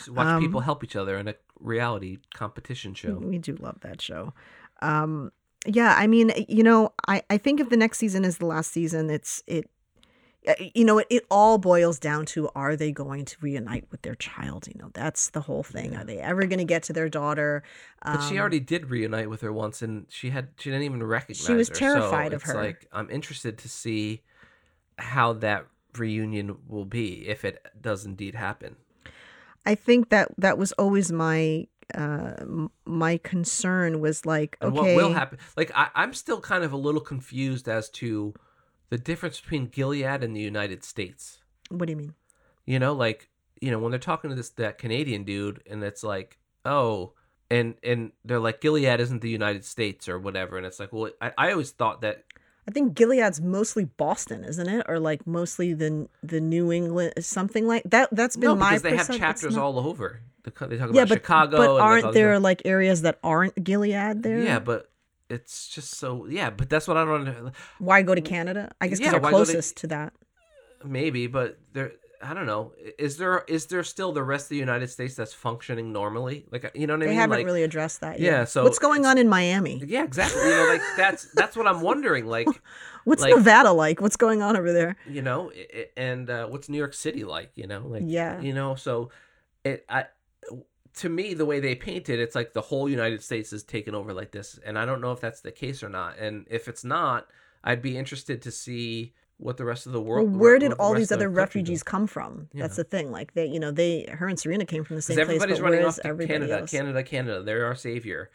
[0.08, 3.14] Watch Um, people help each other in a reality competition show.
[3.14, 4.32] We do love that show.
[4.82, 5.32] Um,
[5.66, 8.72] yeah, I mean, you know, I, I think if the next season is the last
[8.72, 9.70] season, it's it,
[10.74, 14.14] you know, it, it all boils down to are they going to reunite with their
[14.14, 14.66] child?
[14.68, 15.94] You know, that's the whole thing.
[15.94, 17.62] Are they ever going to get to their daughter?
[18.02, 21.02] But she Um, already did reunite with her once, and she had she didn't even
[21.02, 21.44] recognize.
[21.44, 21.74] She was her.
[21.74, 22.54] terrified so of it's her.
[22.62, 24.22] Like I'm interested to see
[24.98, 28.76] how that reunion will be if it does indeed happen.
[29.66, 32.44] I think that that was always my uh
[32.84, 35.38] my concern was like And okay what will happen?
[35.56, 38.34] Like I, I'm still kind of a little confused as to
[38.90, 41.38] the difference between Gilead and the United States.
[41.70, 42.14] what do you mean
[42.66, 43.28] You know, like
[43.60, 47.12] you know when they're talking to this that Canadian dude, and it's like, oh,
[47.50, 51.10] and and they're like Gilead isn't the United States or whatever, and it's like, well,
[51.20, 52.24] I, I always thought that
[52.70, 54.86] I think Gilead's mostly Boston, isn't it?
[54.88, 58.08] Or like mostly the the New England something like that.
[58.12, 60.20] That's been no, my because they have chapters not- all over.
[60.42, 63.62] The They talk about yeah, but Chicago, but aren't these there like areas that aren't
[63.62, 64.38] Gilead there?
[64.40, 64.88] Yeah, but
[65.28, 66.48] it's just so yeah.
[66.50, 68.70] But that's what I don't why go to Canada?
[68.80, 70.12] I guess Yeah, because they're go to- closest to that.
[70.84, 71.92] maybe, but there.
[72.22, 72.72] I don't know.
[72.98, 76.44] Is there is there still the rest of the United States that's functioning normally?
[76.50, 77.18] Like you know what I They mean?
[77.20, 78.20] haven't like, really addressed that.
[78.20, 78.32] Yet.
[78.32, 79.82] Yeah, so what's going on in Miami?
[79.86, 80.42] Yeah, exactly.
[80.42, 82.26] You know, like that's that's what I'm wondering.
[82.26, 82.46] Like
[83.04, 84.00] What's like- Nevada like?
[84.02, 84.96] What's going on over there?
[85.08, 85.50] you know,
[85.96, 87.52] and uh, what's New York City like?
[87.56, 88.40] You know, like Yeah.
[88.40, 88.74] you know.
[88.74, 89.10] So
[89.64, 90.04] it I
[90.96, 93.94] to me the way they paint it, it's like the whole United States is taken
[93.94, 96.18] over like this, and I don't know if that's the case or not.
[96.18, 97.28] And if it's not,
[97.64, 100.36] I'd be interested to see what the rest of the Well, world.
[100.36, 102.48] where did all rest these the other refugees come from?
[102.54, 103.10] That's the thing.
[103.10, 105.60] Like they, you know, they her and Serena came from the same Because place, everybody's
[105.62, 106.70] running off to everybody Canada, else?
[106.70, 107.42] Canada, Canada.
[107.42, 108.30] They're our savior.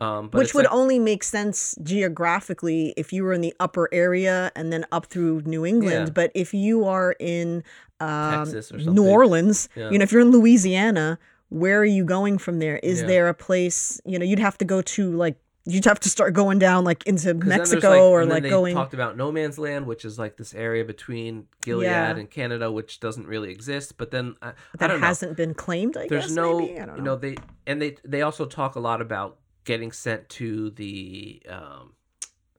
[0.00, 3.88] Um, but Which would like- only make sense geographically if you were in the upper
[3.92, 6.08] area and then up through New England.
[6.08, 6.12] Yeah.
[6.12, 7.62] But if you are in
[8.00, 9.06] um, Texas or New.
[9.06, 9.90] Orleans, Yeah.
[9.90, 12.78] you know, if you're in Louisiana, where are you going from there?
[12.82, 13.06] Is Yeah.
[13.06, 14.00] there a place?
[14.04, 17.06] You know, you'd have to go to like you'd have to start going down like
[17.06, 18.74] into Mexico or and then like they going.
[18.74, 22.10] talked about no man's land, which is like this area between Gilead Yeah.
[22.16, 23.96] and Canada, which doesn't really exist.
[23.96, 24.98] But then I, I that know.
[24.98, 25.96] hasn't been claimed.
[25.96, 26.78] I there's guess no maybe?
[26.80, 27.12] I don't you know.
[27.14, 31.94] know they and they they also talk a lot about getting sent to the um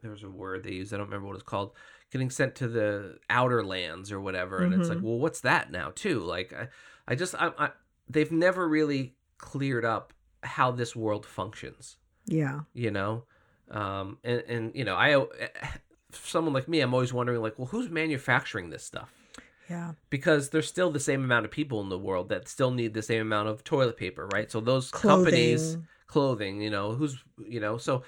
[0.01, 1.71] there was a word they used i don't remember what it's called
[2.11, 5.07] getting sent to the outer lands or whatever and it's like Mm-hmm.
[5.07, 6.67] well what's that now too like i
[7.07, 7.69] i just i, I
[8.09, 12.61] they've never really cleared up how this world functions Yeah.
[12.73, 13.23] you know
[13.71, 15.25] um and and you know i
[16.11, 19.11] someone like me i'm always wondering like well who's manufacturing this stuff
[19.69, 19.93] Yeah.
[20.09, 23.01] because there's still the same amount of people in the world that still need the
[23.01, 24.51] same amount of toilet paper, right?
[24.51, 25.25] So those Clothing.
[25.25, 28.03] companies, clothing, you know, who's, you know, so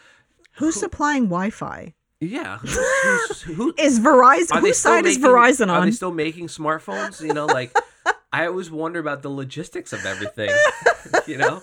[0.54, 1.94] Who's supplying Wi-Fi?
[2.20, 4.60] yeah, who's, who's, who Is Verizon?
[4.62, 7.22] Whose side is making- Verizon Are they still making smartphones?
[7.22, 7.72] You know, like
[8.34, 10.50] I always wonder about the logistics of everything.
[11.28, 11.62] you know,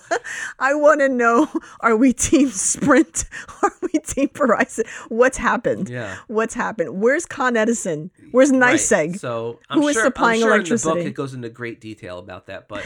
[0.57, 1.47] I want to know:
[1.81, 3.25] Are we team Sprint?
[3.63, 4.87] Are we team Verizon?
[5.09, 5.89] What's happened?
[5.89, 6.17] yeah.
[6.27, 6.99] What's happened?
[7.01, 8.09] Where's Con Edison?
[8.31, 8.75] Where's Right.
[8.75, 9.19] NYSEG?
[9.19, 10.89] So I'm Who is sure, supplying I'm sure In electricity?
[10.89, 12.83] the book, it goes into great detail about that, but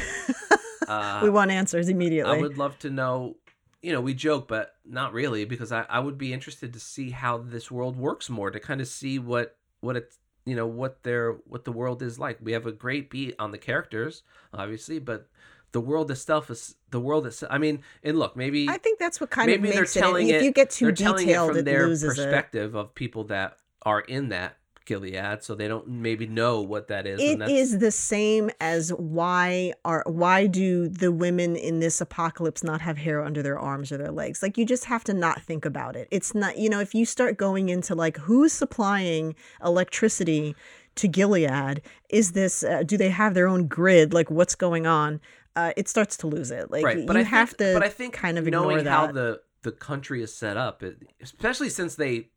[0.88, 2.38] uh, we want answers immediately.
[2.38, 3.38] I would love to know.
[3.82, 7.12] You know, we joke, but not really, because I, I would be interested to see
[7.12, 10.18] how this world works more, to kind of see what what it's
[10.50, 12.40] you know what their what the world is like.
[12.42, 15.28] We have a great beat on the characters, obviously, but
[15.72, 17.52] the world itself is the world itself.
[17.52, 20.36] I mean, and look, maybe I think that's what kind maybe of they're makes it.
[20.36, 22.24] If you get too detailed, it from it their loses it.
[22.24, 24.58] perspective of people that are in that
[24.90, 27.22] Gilead, so they don't maybe know what that is.
[27.22, 32.82] It is the same as why are why do the women in this apocalypse not
[32.82, 34.42] have hair under their arms or their legs?
[34.42, 36.08] Like you just have to not think about it.
[36.10, 40.56] It's not you know if you start going into like who's supplying electricity
[40.96, 41.82] to Gilead?
[42.10, 44.12] Is this uh, do they have their own grid?
[44.12, 45.22] Like what's going on?
[45.56, 46.72] Uh, it starts to lose it.
[46.72, 48.92] Like right, but you I have think, to But I think kind of knowing ignore
[48.92, 50.84] how the the country is set up,
[51.22, 52.30] especially since they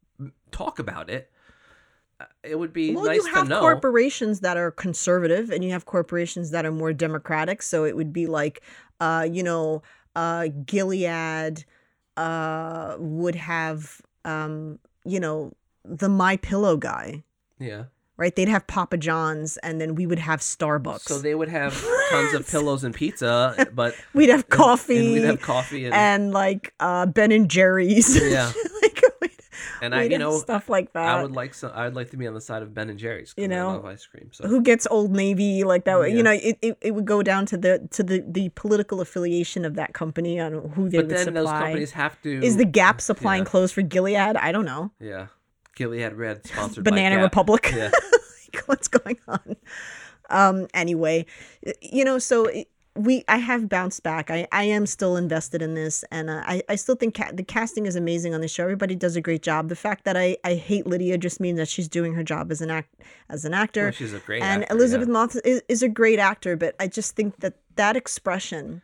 [0.51, 1.32] talk about it,
[2.43, 6.51] it would be Well, nice you have corporations that are conservative and you have corporations
[6.51, 7.63] that are more democratic.
[7.63, 8.63] So it would be like,
[9.01, 9.83] uh, you know,
[10.15, 11.65] uh, Gilead
[12.17, 15.53] uh, would have, um, you know,
[15.85, 17.25] the My Pillow guy,
[17.59, 17.85] yeah,
[18.17, 18.35] right?
[18.37, 21.01] They'd have Papa John's, and then we would have Starbucks.
[21.01, 21.73] so they would have
[22.11, 26.33] tons of pillows and pizza, but we'd have coffee and and, we'd have coffee and,
[26.33, 28.17] like uh, Ben and Jerry's.
[28.23, 28.53] Yeah.
[29.83, 31.05] and I, you know, stuff like that.
[31.19, 31.73] I would like some.
[31.75, 33.35] I'd like to be on the side of Ben and Jerry's.
[33.37, 34.31] You I know, love ice cream.
[34.33, 35.99] So who gets Old Navy like that.
[36.01, 36.07] Yeah.
[36.07, 39.65] You know, it, it, it would go down to the to the the political affiliation
[39.65, 41.43] of that company on who they but would then supply.
[41.43, 42.45] those companies have to.
[42.45, 43.51] Is the Gap supplying Yeah.
[43.51, 44.17] clothes for Gilead?
[44.37, 44.93] I don't know.
[45.01, 45.27] yeah,
[45.75, 47.21] Gilead Red sponsored Banana.
[47.21, 47.71] Republic.
[47.75, 47.91] Yeah.
[48.55, 49.57] like, what's going on?
[50.31, 50.69] Um.
[50.73, 51.27] Anyway,
[51.81, 52.47] you know, so.
[52.47, 54.31] It, we I have bounced back.
[54.31, 57.43] I, I am still invested in this, and uh, I I still think ca- the
[57.43, 58.65] casting is amazing on the show.
[58.65, 59.69] Everybody does a great job.
[59.69, 62.61] The fact that I, I hate Lydia just means that she's doing her job as
[62.61, 62.95] an act
[63.31, 63.89] as an actor.
[63.89, 65.13] Oh, she's a great and actor, Elisabeth yeah.
[65.13, 68.83] Moss is, is a great actor, but I just think that that expression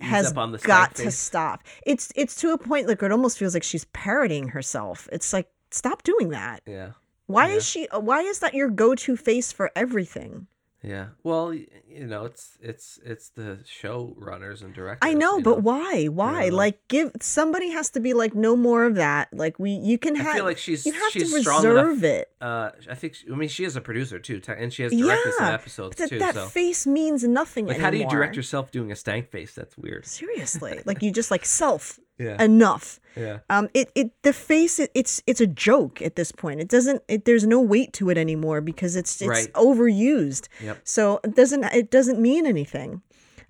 [0.00, 1.62] has up on the got to stop.
[1.84, 5.08] It's it's to a point like it almost feels like she's parodying herself.
[5.12, 6.62] It's like stop doing that.
[6.66, 6.92] Yeah.
[7.26, 7.56] Why Yeah.
[7.56, 7.88] is she?
[7.92, 10.46] Why is that your go-to face for everything?
[10.82, 11.08] Yeah.
[11.22, 15.08] Well, you know, it's it's it's the showrunners and directors.
[15.08, 16.06] I know, but why?
[16.06, 16.44] Why?
[16.44, 16.52] Yeah.
[16.52, 19.28] Like, give somebody has to be like, no more of that.
[19.32, 22.30] Like, we you can have I feel like she's you have she's to reserve it.
[22.40, 25.34] Uh, I think she, I mean she is a producer too, and she has directed
[25.34, 26.18] some episodes That, too.
[26.18, 27.84] that so face means nothing like, anymore.
[27.86, 29.54] how do you direct yourself doing a stank face?
[29.54, 30.06] That's weird.
[30.06, 32.42] Seriously, like you just like self Yeah.
[32.42, 33.00] enough.
[33.16, 33.38] Yeah.
[33.48, 36.60] Um, it, it the face it, it's it's a joke at this point.
[36.60, 39.52] It doesn't it, there's no weight to it anymore because it's it's Right.
[39.54, 40.48] overused.
[40.62, 40.78] Yep.
[40.84, 43.02] So it doesn't it doesn't mean anything.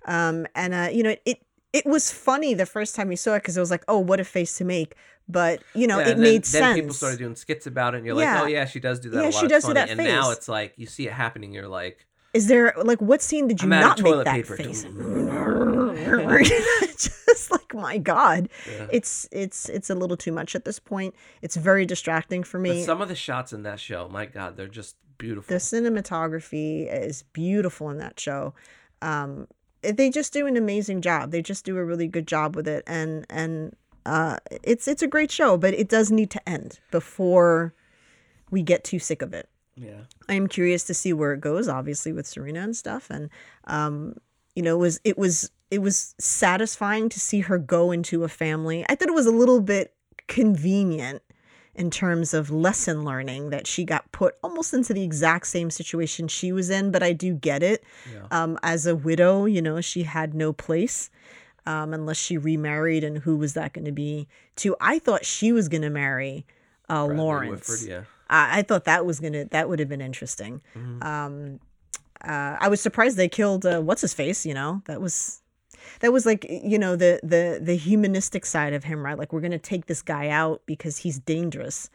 [0.05, 1.39] Um, and uh, you know it
[1.73, 4.19] it was funny the first time you saw it because it was like, oh, what
[4.19, 4.95] a face to make.
[5.29, 6.61] But you know, Yeah, it and made then, sense.
[6.61, 8.35] Then people started doing skits about it, and you're Yeah.
[8.35, 9.23] like, oh yeah, she does do that.
[9.23, 12.05] Yeah, she does do that And now it's like you see it happening, you're like,
[12.33, 14.33] Is there like what scene did you I'm not make that
[15.95, 17.09] face?
[17.27, 18.87] Just like my God, Yeah.
[18.91, 21.15] it's it's it's a little too much at this point.
[21.41, 22.83] It's very distracting for But me.
[22.83, 25.53] some of the shots in that show, my God, they're just beautiful.
[25.53, 28.53] the cinematography is beautiful in that show
[29.03, 29.47] um
[29.83, 32.83] they just do an amazing job they just do a really good job with it
[32.87, 33.75] and and
[34.07, 37.71] uh it's it's a great show but it does need to end before
[38.49, 40.01] we get too sick of it yeah.
[40.27, 43.29] i am curious to see where it goes obviously with serena and stuff and
[43.65, 44.15] um
[44.55, 48.27] you know it was it was it was satisfying to see her go into a
[48.27, 49.93] family i thought it was a little bit
[50.27, 51.21] convenient
[51.73, 56.27] in terms of lesson learning that she got put almost into the exact same situation
[56.27, 58.27] she was in but i do get it Yeah.
[58.31, 61.09] um, as a widow you know she had no place
[61.65, 65.51] um, unless she remarried and who was that going to be to i thought she
[65.51, 66.45] was going to marry
[66.89, 68.03] uh, lawrence Whitford, yeah.
[68.29, 71.03] I, I thought that was gonna that would have been interesting Mhm.
[71.05, 71.59] um
[72.23, 74.45] uh, I was surprised they killed uh, what's his face.
[74.45, 75.40] You know, that was
[75.99, 79.17] that was like you know the the the humanistic side of him, right?
[79.17, 81.89] Like we're gonna take this guy out because he's dangerous,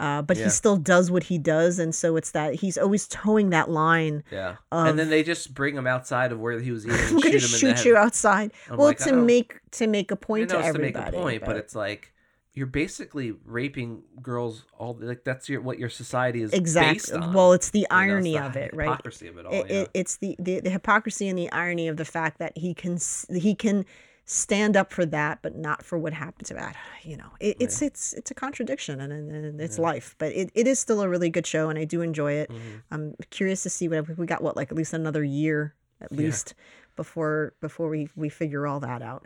[0.00, 0.44] uh, but Yeah.
[0.44, 4.24] he still does what he does, and so it's that he's always toeing that line.
[4.30, 4.56] Yeah.
[4.70, 7.22] Of, and then they just bring him outside of where he was eating I'm and
[7.22, 7.84] gonna shoot him in the shoot head.
[7.86, 8.52] you outside.
[8.70, 11.10] I'm well, like, to make to make a point know to it's to make a
[11.12, 12.11] point, but it's like
[12.54, 17.18] you're basically raping girls all like that's your what your society is based exactly.
[17.34, 18.88] Well, it's the You know, it's irony the of it, right?
[18.90, 19.52] Hypocrisy of it all.
[19.52, 19.76] it, yeah.
[19.80, 22.98] it, it's the, the the hypocrisy and the irony of the fact that he can
[23.30, 23.84] he can
[24.24, 27.82] stand up for that but not for what happened to that you know it, it's
[27.82, 31.28] it's it's a contradiction and, and, it's life but it, it is still a really
[31.28, 32.82] good show and i do enjoy it Mhm.
[32.92, 36.54] i'm curious to see what we got what like at least another year at least
[36.96, 39.24] before before we we figure all that out.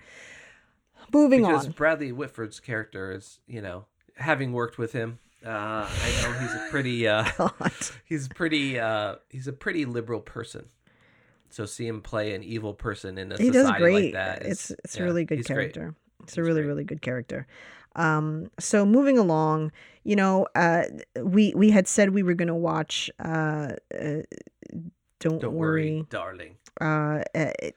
[1.12, 1.60] Moving because on.
[1.62, 5.48] Because Bradley Whitford's character is, you know, having worked with him, uh,
[5.88, 7.24] I know he's a pretty, uh,
[8.04, 10.66] he's pretty, uh, he's a pretty liberal person.
[11.48, 14.04] So see him play an evil person in a He society does great.
[14.06, 14.42] like that.
[14.42, 15.72] is- it's it's a yeah, really good he's great.
[15.74, 15.94] character.
[16.24, 16.66] It's a really great.
[16.68, 17.46] really good character.
[17.94, 19.70] Um, so moving along,
[20.02, 20.82] you know, uh,
[21.22, 23.08] we we had said we were going to watch.
[23.18, 24.22] Uh, uh,
[25.20, 26.56] don't, Don't worry, worry, darling.
[26.80, 27.76] uh, uh, it-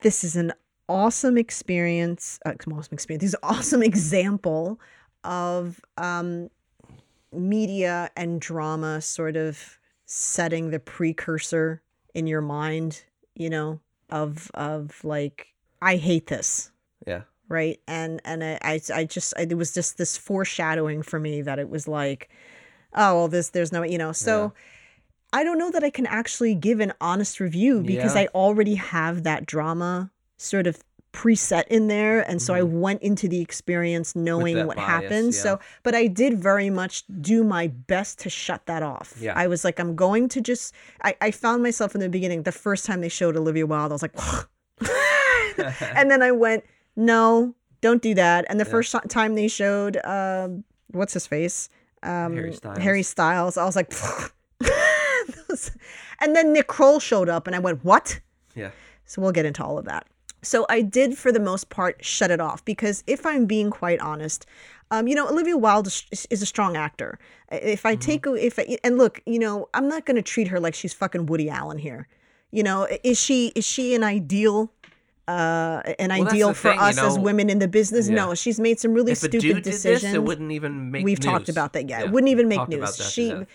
[0.00, 0.52] this is an
[0.88, 2.38] awesome experience.
[2.44, 3.22] Uh, awesome experience.
[3.22, 4.80] This awesome example
[5.24, 6.50] of um,
[7.32, 11.82] media and drama sort of setting the precursor
[12.14, 13.04] in your mind.
[13.34, 15.48] You know, of of like
[15.82, 16.70] I hate this
[17.06, 17.22] Yeah.
[17.48, 21.42] right and and I, I i just I, it was just this foreshadowing for me
[21.42, 22.30] that it was like
[22.94, 24.52] oh well this there's no you know so
[25.34, 28.22] i don't know that i can actually give an honest review because Yeah.
[28.22, 33.26] i already have that drama sort of preset in there and so i went into
[33.26, 34.66] the experience knowing Mm-hmm.
[34.66, 35.40] what bias, happened yeah.
[35.40, 39.32] so but i did very much do my best to shut that off Yeah.
[39.34, 42.52] i was like i'm going to just i, I found myself in the beginning the
[42.52, 44.14] first time they showed olivia wilde i was like
[45.96, 46.64] and then I went,
[46.96, 48.44] no, don't do that.
[48.50, 48.70] And the Yeah.
[48.72, 51.70] first time they showed, um, what's his face?
[52.02, 52.78] Um, Harry Styles.
[52.78, 53.56] Harry Styles.
[53.56, 53.90] I was like,
[56.20, 58.20] and then Nick Kroll showed up, and I went, what?
[58.54, 58.70] Yeah.
[59.06, 60.06] So we'll get into all of that.
[60.46, 64.00] So I did, for the most part, shut it off because if I'm being quite
[64.00, 64.46] honest,
[64.90, 67.18] um, you know, Olivia Wilde is, is a strong actor.
[67.50, 67.88] If Mm-hmm.
[67.88, 70.60] I take, a if I, and look, you know, I'm not going to treat her
[70.60, 72.06] like she's fucking Woody Allen here.
[72.52, 74.70] You know, is she is she an ideal,
[75.28, 78.08] uh, an Well, ideal for thing, you us as women in the business?
[78.08, 78.14] yeah.
[78.14, 80.02] No, she's made some really If stupid decisions.
[80.02, 81.24] this, it wouldn't even make We've news.
[81.32, 81.88] talked about that.
[81.88, 82.96] Yeah, it wouldn't even make news.
[82.96, 83.48] that She, death.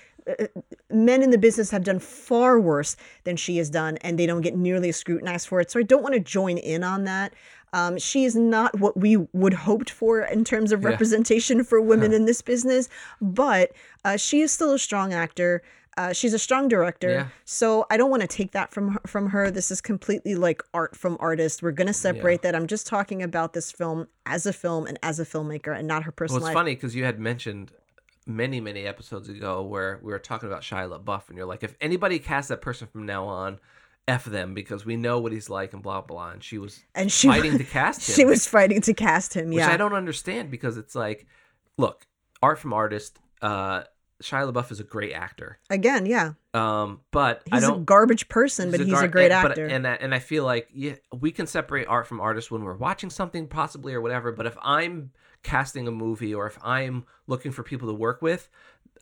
[0.90, 4.42] Men in the business have done far worse than she has done, and they don't
[4.42, 5.72] get nearly as scrutinized for it.
[5.72, 7.34] So I don't want to join in on that.
[7.74, 10.90] Um, she is not what we would hoped for in terms of Yeah.
[10.90, 12.90] representation for women in this business,
[13.22, 13.72] but
[14.04, 15.62] uh, she is still a strong actor.
[15.98, 17.28] Uh, she's a strong director, Yeah.
[17.46, 19.52] so I don't want to take that from her, from her.
[19.52, 21.62] This is completely like art from artist.
[21.62, 22.56] We're gonna separate that.
[22.56, 26.04] I'm just talking about this film as a film and as a filmmaker, and not
[26.04, 26.42] her personal.
[26.42, 26.62] Well, it's life.
[26.62, 27.74] funny because you had mentioned
[28.36, 31.76] many, many episodes ago where we were talking about Shia LaBeouf, and you're like, if
[31.82, 33.60] anybody casts that person from now on,
[34.08, 36.16] f them because we know what he's like and blah blah.
[36.16, 36.32] Blah.
[36.32, 38.16] And she was And she fighting to cast him.
[38.16, 39.50] She was fighting to cast him.
[39.50, 41.28] which Yeah, I don't understand because it's like,
[41.78, 42.06] look,
[42.42, 43.20] art from artist.
[43.42, 43.84] Uh,
[44.24, 46.34] Shia LaBeouf is a great actor, again, yeah.
[46.54, 49.66] um, but I He's a garbage person, but he's a gar- great and- but- actor.
[49.66, 52.76] and I- and I feel like yeah, we can separate art from artist when we're
[52.78, 54.32] watching something possibly or whatever.
[54.32, 55.12] But if I'm
[55.44, 58.50] casting a movie or if I'm looking for people to work with,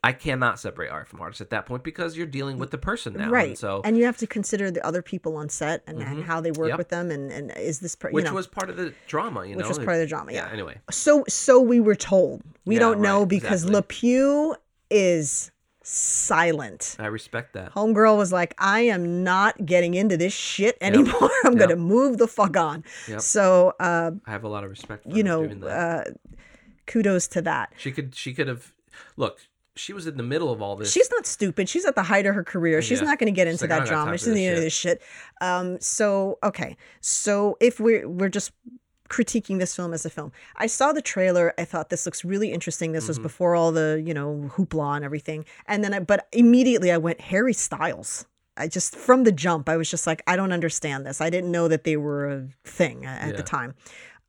[0.02, 3.13] I cannot separate art from artist at that point because you're dealing with the person
[3.13, 3.30] now.
[3.30, 3.49] right.
[3.49, 6.39] And so, and you have to consider the other people on set and, and how
[6.39, 6.67] they work Mm-hmm.
[6.69, 6.78] Yep.
[6.78, 9.58] with them, and, and is this, per- which know, was part of the drama, you
[9.58, 10.32] which know, which was part of the drama.
[10.32, 10.47] Yeah.
[10.54, 12.41] Anyway, So, so we were told.
[12.65, 13.97] We Yeah, don't know right, because exactly.
[14.12, 14.56] LePew
[14.89, 15.52] is
[15.84, 16.96] silent.
[17.00, 17.74] I respect that.
[17.74, 21.30] Homegirl was like, I am not getting into this shit anymore.
[21.46, 21.58] I'm Yep.
[21.58, 22.84] going to move the fuck on.
[23.08, 23.22] Yep.
[23.22, 25.04] So, uh, I have a lot of respect.
[25.04, 26.04] For you know, uh,
[26.86, 27.74] kudos to that.
[27.78, 28.72] she could, she could have.
[29.18, 29.39] Look,
[29.76, 30.92] she was in the middle of all this.
[30.92, 31.70] She's not stupid.
[31.70, 32.82] She's at the height of her career.
[32.82, 33.08] She's Yeah.
[33.08, 34.18] not going to get into like, that drama.
[34.18, 35.02] She's for not this into this shit.
[35.42, 36.76] Um, so okay.
[37.00, 38.52] So if we're we're just
[39.10, 41.54] critiquing this film as a film, I saw the trailer.
[41.58, 42.91] I thought this looks really interesting.
[42.91, 43.24] This was Mm-hmm.
[43.24, 45.45] before all the you know hoopla and everything.
[45.67, 48.26] And then, I, but immediately I went Harry Styles.
[48.58, 51.22] I just from the jump, I was just like, I don't understand this.
[51.22, 53.36] I didn't know that they were a thing at Yeah.
[53.38, 53.74] the time.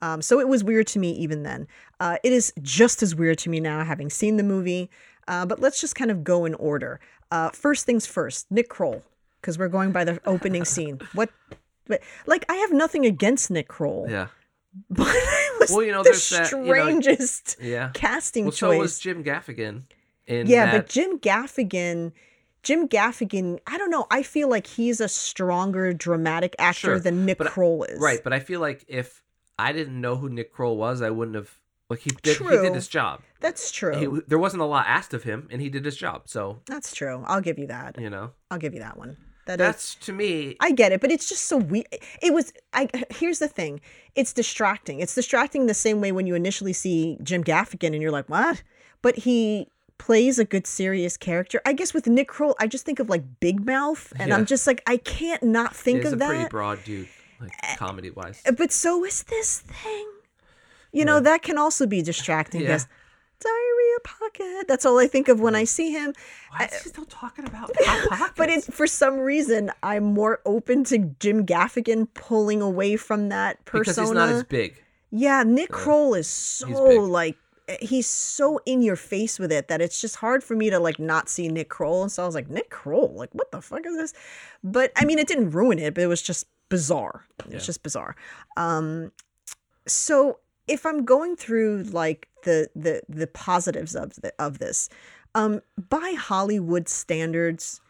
[0.03, 1.66] Um, so it was weird to me even then.
[1.99, 4.88] Uh, it is just as weird to me now, having seen the movie.
[5.29, 7.01] Uh, but let's just kind of go in order.
[7.31, 9.03] Uh, first things first, Nick Kroll,
[9.40, 11.01] because we're going by the opening scene.
[11.12, 11.29] What,
[11.87, 14.29] but, like, I have nothing against Nick Kroll, yeah,
[14.90, 17.90] but it was Well, you know, the there's that, you know- strangest yeah.
[17.94, 18.76] casting Well, choice.
[18.76, 19.83] so was Jim Gaffigan.
[20.26, 22.12] In yeah, that, but Jim Gaffigan.
[22.62, 24.06] Jim Gaffigan, I don't know.
[24.11, 27.98] I feel like he's a stronger dramatic actor Sure, than Nick but Kroll is.
[28.00, 29.22] Right, but I feel like if
[29.59, 31.50] I didn't know who Nick Kroll was, I wouldn't have.
[31.88, 33.22] Like he did, he did his job.
[33.40, 33.96] That's true.
[33.96, 36.22] He, there wasn't a lot asked of him, and he did his job.
[36.28, 37.24] So That's true.
[37.26, 37.98] I'll give you that.
[38.00, 39.16] you know, I'll give you that one.
[39.57, 40.57] That is- that's to me.
[40.61, 41.87] I get it, but it's just so weird.
[42.23, 42.53] It was.
[42.73, 43.81] I here's the thing.
[44.15, 45.01] It's distracting.
[45.01, 48.63] It's distracting the same way when you initially see Jim Gaffigan and you're like, what?
[49.03, 51.61] But he plays a good serious character.
[51.67, 54.67] I guess with Nick Kroll, I just think of like Big Mouth, and I'm just
[54.67, 57.09] like, I can't not think He's of a pretty broad dude,
[57.40, 58.42] like eh, comedy wise.
[58.57, 60.07] But so is this thing.
[60.92, 62.69] You know that can also be distracting Yeah.
[63.41, 64.69] Diarrhea pocket.
[64.69, 66.15] That's all I think of when I see him.
[66.51, 67.73] Why is he still talking about
[68.09, 68.33] pockets?
[68.37, 73.65] But it's for some reason I'm more open to Jim Gaffigan pulling away from that
[73.65, 73.81] persona.
[73.83, 74.83] because he's not as big.
[75.11, 77.01] Yeah, Nick Kroll is so big.
[77.01, 77.37] like
[77.81, 80.99] he's so in your face with it that it's just hard for me to like
[80.99, 82.03] not see Nick Kroll.
[82.03, 84.15] And so I was like, Nick Kroll, like what the fuck is this?
[84.65, 87.27] But I mean, it didn't ruin it, but it was just bizarre.
[87.41, 87.59] It's Yeah.
[87.59, 88.17] just bizarre.
[88.57, 89.13] Um,
[89.87, 90.38] so
[90.69, 94.88] if I'm going through like the the the positives of the, of this,
[95.35, 97.81] um, by Hollywood standards,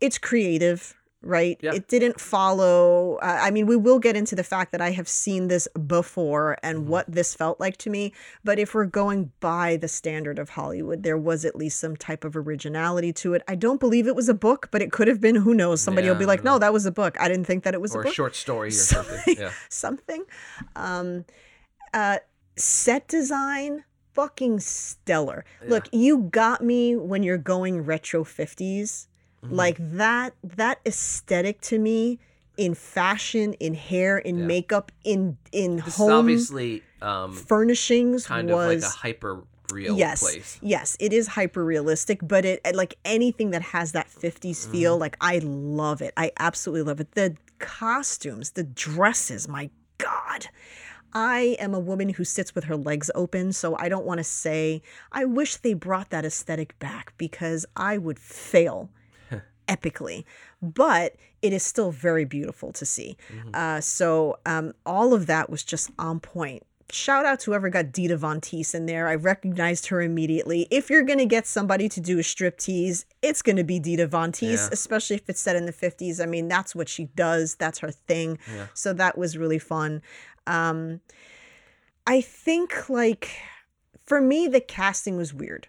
[0.00, 1.58] it's creative, right?
[1.60, 1.74] Yeah.
[1.74, 3.16] It didn't follow.
[3.16, 6.56] Uh, I mean, we will get into the fact that I have seen this before
[6.62, 6.88] and Mm-hmm.
[6.90, 8.12] what this felt like to me.
[8.44, 12.24] But if we're going by the standard of Hollywood, there was at least some type
[12.24, 13.42] of originality to it.
[13.48, 15.34] I don't believe it was a book, but it could have been.
[15.36, 15.80] Who knows?
[15.80, 17.16] Somebody will be like, "No, that was a book.
[17.20, 19.16] I didn't think that it was or a a book." short story or Something.
[19.16, 19.36] something.
[19.38, 19.52] Yeah.
[19.68, 20.24] something.
[20.76, 21.24] Um,
[21.94, 22.18] uh,
[22.56, 23.84] set design,
[24.16, 25.44] fucking stellar.
[25.68, 29.06] Look, you got me when you're going retro 50s.
[29.44, 29.54] Mm-hmm.
[29.54, 32.18] Like that, that aesthetic to me
[32.56, 34.46] in fashion, in hair, in Yeah.
[34.46, 39.96] makeup, in in This home obviously um, furnishings kind was of like a hyper real
[39.98, 40.58] yes place.
[40.62, 44.70] yes it is hyper realistic but it like anything that has that 50s Mm-hmm.
[44.72, 50.46] feel like i love it i absolutely love it the costumes the dresses my god
[51.12, 54.24] I am a woman who sits with her legs open, so I don't want to
[54.24, 54.82] say
[55.12, 58.90] I wish they brought that aesthetic back because I would fail
[59.68, 60.24] epically.
[60.62, 63.16] But it is still very beautiful to see.
[63.54, 66.62] Uh, so um, all of that was just on point.
[66.92, 69.08] Shout out to whoever got Dita Von Teese in there.
[69.08, 70.68] I recognized her immediately.
[70.70, 74.30] If you're gonna get somebody to do a strip tease, it's gonna be Dita Von
[74.30, 74.68] Teese, Yeah.
[74.70, 76.20] especially if it's set in the 50s.
[76.20, 77.56] I mean, that's what she does.
[77.56, 78.38] That's her thing.
[78.54, 78.66] Yeah.
[78.74, 80.00] So that was really fun.
[80.46, 81.00] Um,
[82.06, 83.30] I think like
[84.04, 85.68] for me, the casting was weird.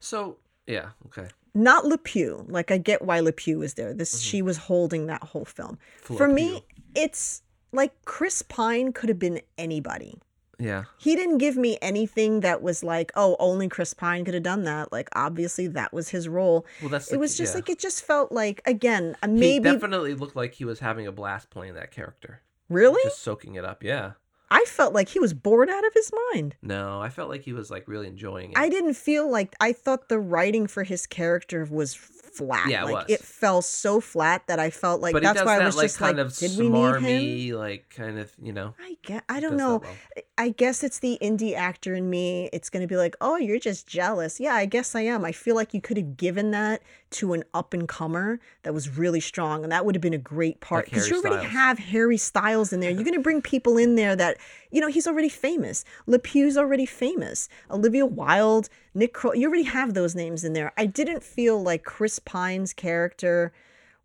[0.00, 1.28] So yeah, okay.
[1.54, 2.46] Not LePew.
[2.48, 3.92] Like I get why LePew was there.
[3.92, 4.22] This Mm-hmm.
[4.22, 5.78] she was holding that whole film.
[6.02, 7.42] For me, it's
[7.72, 10.18] like Chris Pine could have been anybody.
[10.58, 10.84] Yeah.
[10.98, 14.64] He didn't give me anything that was like, oh, only Chris Pine could have done
[14.64, 14.92] that.
[14.92, 16.66] Like obviously that was his role.
[16.82, 17.58] Well, that's it the- was just yeah.
[17.58, 21.06] like it just felt like again uh, He maybe definitely looked like he was having
[21.06, 23.02] a blast playing that character, really.
[23.04, 23.82] just soaking it up.
[23.82, 24.12] Yeah.
[24.52, 26.56] I felt like he was bored out of his mind.
[26.60, 28.58] No, I felt like he was like really enjoying it.
[28.58, 32.68] I didn't feel like I thought the writing for his character was flat.
[32.68, 33.04] Yeah, it like was.
[33.08, 35.84] it fell so flat that I felt like but that's why that I was like
[35.84, 37.58] just kind like, of did we need him?
[37.58, 38.74] like kind of you know.
[38.80, 39.24] I get.
[39.28, 39.78] I don't know.
[39.78, 40.24] well.
[40.40, 42.48] I guess it's the indie actor in me.
[42.50, 44.40] It's going to be like, oh, you're just jealous.
[44.40, 45.22] Yeah, I guess I am.
[45.22, 48.96] I feel like you could have given that to an up and comer that was
[48.96, 51.52] really strong, and that would have been a great part because Harry you already Styles.
[51.52, 52.90] have Harry Styles in there.
[52.90, 54.38] You're going to bring people in there that
[54.70, 55.84] you know he's already famous.
[56.08, 57.50] LePew's already famous.
[57.70, 59.34] Olivia Wilde, Nick Kroll.
[59.34, 60.72] You already have those names in there.
[60.74, 63.52] I didn't feel like Chris Pine's character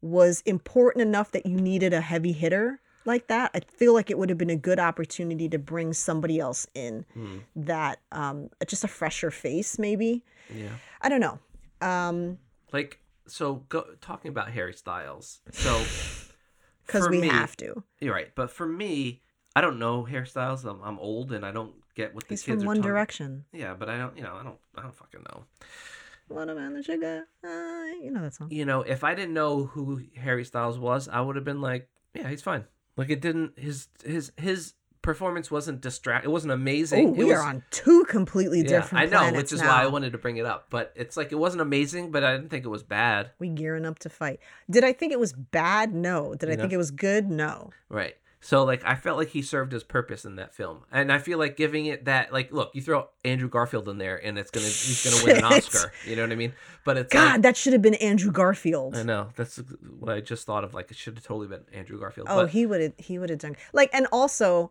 [0.01, 3.51] was important enough that you needed a heavy hitter like that.
[3.53, 7.05] I feel like it would have been a good opportunity to bring somebody else in
[7.13, 7.37] Hmm.
[7.55, 10.23] that um just a fresher face maybe.
[10.53, 10.69] Yeah.
[11.01, 11.39] I don't know.
[11.81, 12.37] Um
[12.71, 15.41] Like so, go, talking about Harry Styles.
[15.51, 15.83] So
[16.87, 17.83] cuz we me- have to.
[17.99, 19.21] You're right, but for me,
[19.55, 20.63] I don't know hairstyles.
[20.69, 23.45] I'm, I'm old and I don't get what the He's kids from are One Direction.
[23.53, 24.15] Yeah, but I don't.
[24.17, 24.59] You know, I don't.
[24.77, 25.45] I don't fucking know.
[26.29, 27.27] Watermelon the sugar.
[27.43, 28.49] Uh, you know that song.
[28.51, 31.87] You know, if I didn't know who Harry Styles was, I would have been like,
[32.13, 32.65] yeah, he's fine.
[32.97, 33.57] Like it didn't.
[33.59, 36.25] His his his performance wasn't distract.
[36.25, 37.09] It wasn't amazing.
[37.09, 39.67] Oh, It we was- are on two completely Yeah, different I know, which is now.
[39.67, 40.67] why I wanted to bring it up.
[40.71, 43.29] But it's like it wasn't amazing, but I didn't think it was bad.
[43.37, 44.39] we gearing up to fight.
[44.69, 45.93] Did I think it was bad?
[45.93, 46.33] No.
[46.33, 46.61] Did I know?
[46.61, 47.29] think it was good?
[47.29, 47.69] No.
[47.89, 48.15] Right.
[48.45, 51.39] So like I felt like he served his purpose in that film, and I feel
[51.39, 54.67] like giving it that like look, you throw Andrew Garfield in there, and it's gonna
[54.67, 55.91] he's gonna win an Oscar.
[56.05, 56.53] You know what I mean?
[56.83, 58.95] But it's God, like, that should have been Andrew Garfield.
[58.95, 59.57] I know that's
[59.97, 60.75] what I just thought of.
[60.75, 62.27] Like it should have totally been Andrew Garfield.
[62.29, 64.69] Oh, but, he would have he would have done like and also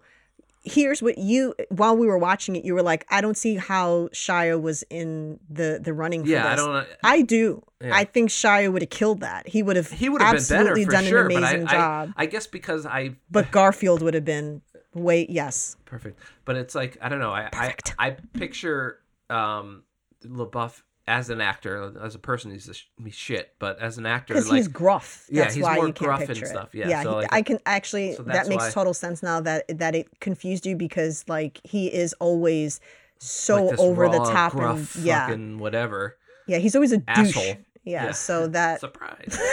[0.65, 4.09] here's what you while we were watching it, you were like, I don't see how
[4.13, 6.73] Shia was in the the running for yeah, I don't.
[6.73, 6.85] know.
[7.03, 7.63] I do.
[7.81, 7.95] Yeah.
[7.95, 9.47] I think Shia would have killed that.
[9.47, 11.27] He would have He would have been better for done sure.
[11.27, 12.15] an amazing but I, job.
[12.17, 14.63] I, I guess because I but Garfield would have been
[14.95, 15.77] wait, yes.
[15.85, 16.19] perfect.
[16.45, 17.33] But it's like I don't know.
[17.33, 17.95] I Perfect.
[17.99, 19.83] I, I picture um
[20.25, 23.55] LaBeouf as an actor, as a person, he's a sh- shit.
[23.59, 25.27] But as an actor, Because like he's gruff.
[25.31, 26.75] Yeah, That's he's why more you can't gruff and picture stuff.
[26.75, 26.87] it.
[26.89, 29.65] Yeah, so, he- like, I can actually so that makes why- total sense now that
[29.79, 32.81] that it confused you because like he is always
[33.19, 35.27] so like over the top gruff, and yeah.
[35.27, 36.17] fucking whatever.
[36.47, 37.09] Yeah, he's always a douche.
[37.37, 37.57] Asshole.
[37.85, 38.11] Yeah, Yeah.
[38.13, 39.39] so that Surprise.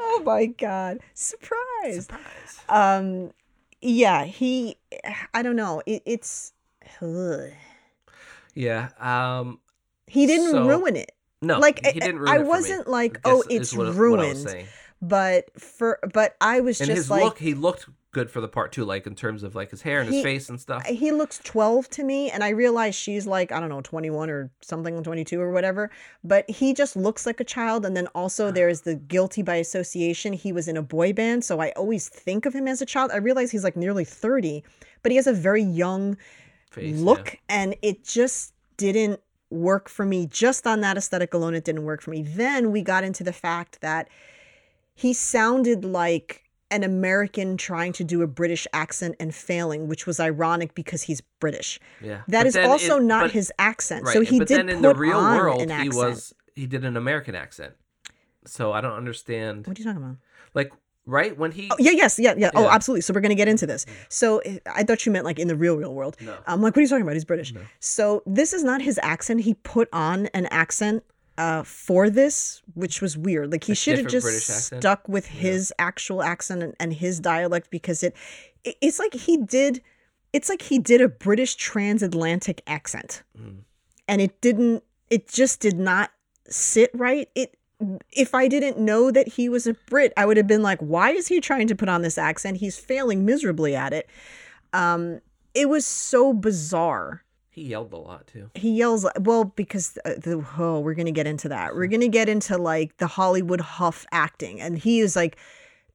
[0.00, 0.98] Oh my god.
[1.14, 2.06] Surprise.
[2.06, 2.60] Surprise.
[2.68, 3.32] Um
[3.80, 4.76] yeah, he
[5.34, 5.82] I don't know.
[5.86, 6.52] It, it's
[7.00, 7.50] ugh.
[8.58, 8.88] Yeah.
[9.00, 9.60] Um.
[10.06, 11.12] He didn't So- ruin it.
[11.40, 11.58] No.
[11.60, 14.38] like he didn't ruin I it wasn't like, oh, it's what- what I was ruined.
[14.38, 14.66] saying.
[15.00, 18.48] But for but I was And just his like look, he looked good for the
[18.48, 20.84] part too, like in terms of like his hair and his face and stuff.
[20.86, 24.50] he looks 12 to me and i realize she's like i don't know 21 or
[24.62, 25.90] something 22 or whatever
[26.24, 30.32] but he just looks like a child and then also there's the guilty by association
[30.32, 33.10] he was in a boy band so i always think of him as a child
[33.12, 34.64] i realize he's like nearly 30
[35.02, 36.16] but he has a very young
[36.78, 37.04] face, yeah.
[37.04, 39.20] look and it just didn't
[39.50, 42.82] work for me just on that aesthetic alone it didn't work for me then we
[42.82, 44.08] got into the fact that
[44.94, 50.20] he sounded like an american trying to do a british accent and failing which was
[50.20, 52.22] ironic because he's british Yeah.
[52.28, 54.12] That But is also it- not but- his accent Right.
[54.12, 55.94] so he but did then in the real world, he accent.
[55.94, 57.74] was he did an American accent.
[58.44, 59.66] So I don't understand.
[59.66, 60.16] what are you talking about
[60.54, 60.72] Like
[61.08, 63.66] right when he oh yeah yes yeah yeah oh absolutely so we're gonna get into
[63.66, 66.36] this so eh, i thought you meant like in the real real world No.
[66.46, 67.14] I'm like, what are you talking about?
[67.14, 67.52] He's British.
[67.54, 67.62] No.
[67.80, 69.40] So this is not his accent.
[69.40, 71.02] He put on an accent
[71.38, 73.50] uh, for this, which was weird.
[73.52, 74.26] Like he should have just
[74.66, 78.14] stuck with his actual accent and, and his dialect because it,
[78.64, 79.80] it, it's like he did,
[80.32, 83.58] it's like he did a British transatlantic accent, Mm.
[84.08, 84.82] and it didn't.
[85.10, 86.10] It just did not
[86.48, 87.28] sit right.
[87.34, 87.56] It.
[88.12, 91.10] If I didn't know that he was a Brit, I would have been like, why
[91.10, 92.56] is he trying to put on this accent?
[92.56, 94.08] He's failing miserably at it.
[94.72, 95.20] Um,
[95.54, 97.22] it was so bizarre.
[97.50, 98.50] he yelled a lot too.
[98.54, 101.74] He yells, well, because uh, the oh, we're gonna get into that.
[101.74, 105.36] We're gonna get into like the Hollywood huff acting, and he is like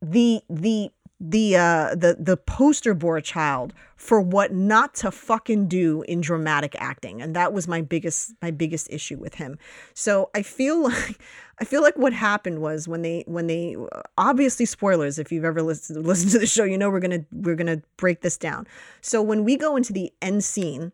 [0.01, 6.01] the the the uh the the poster board child for what not to fucking do
[6.03, 7.21] in dramatic acting.
[7.21, 9.57] And that was my biggest my biggest issue with him.
[9.93, 11.19] So i feel like
[11.59, 13.77] i feel like what happened was when they when they
[14.17, 17.55] obviously spoilers if you've ever listened listened to the show you know we're gonna we're
[17.55, 18.67] gonna break this down.
[19.01, 20.91] So when we go into the end scene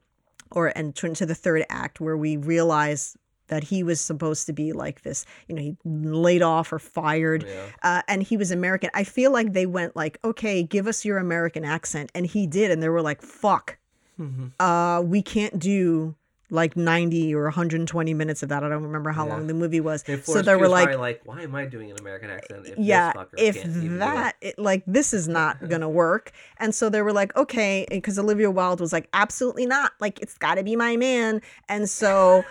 [0.51, 3.17] or and turn to the third act where we realize
[3.49, 7.43] that he was supposed to be like this you know he laid off or fired
[7.47, 7.65] Yeah.
[7.83, 8.89] uh, and he was American.
[8.93, 12.71] I feel like they went like, okay, give us your American accent, and he did,
[12.71, 13.77] and they were like, fuck,
[14.19, 14.51] Mhm.
[14.59, 16.15] uh, we can't do
[16.51, 18.63] like 90 or 120 minutes of that.
[18.63, 19.33] I don't remember how Yeah.
[19.33, 20.03] long the movie was.
[20.23, 22.65] So they were like, like, why am I doing an American accent?
[22.65, 25.87] If yeah, this if can't even do it?" that, it, like, this is not gonna
[25.89, 26.31] work.
[26.57, 29.91] And so they were like, okay, because Olivia Wilde was like, absolutely not.
[29.99, 31.39] Like, it's got to be my man.
[31.67, 32.43] And so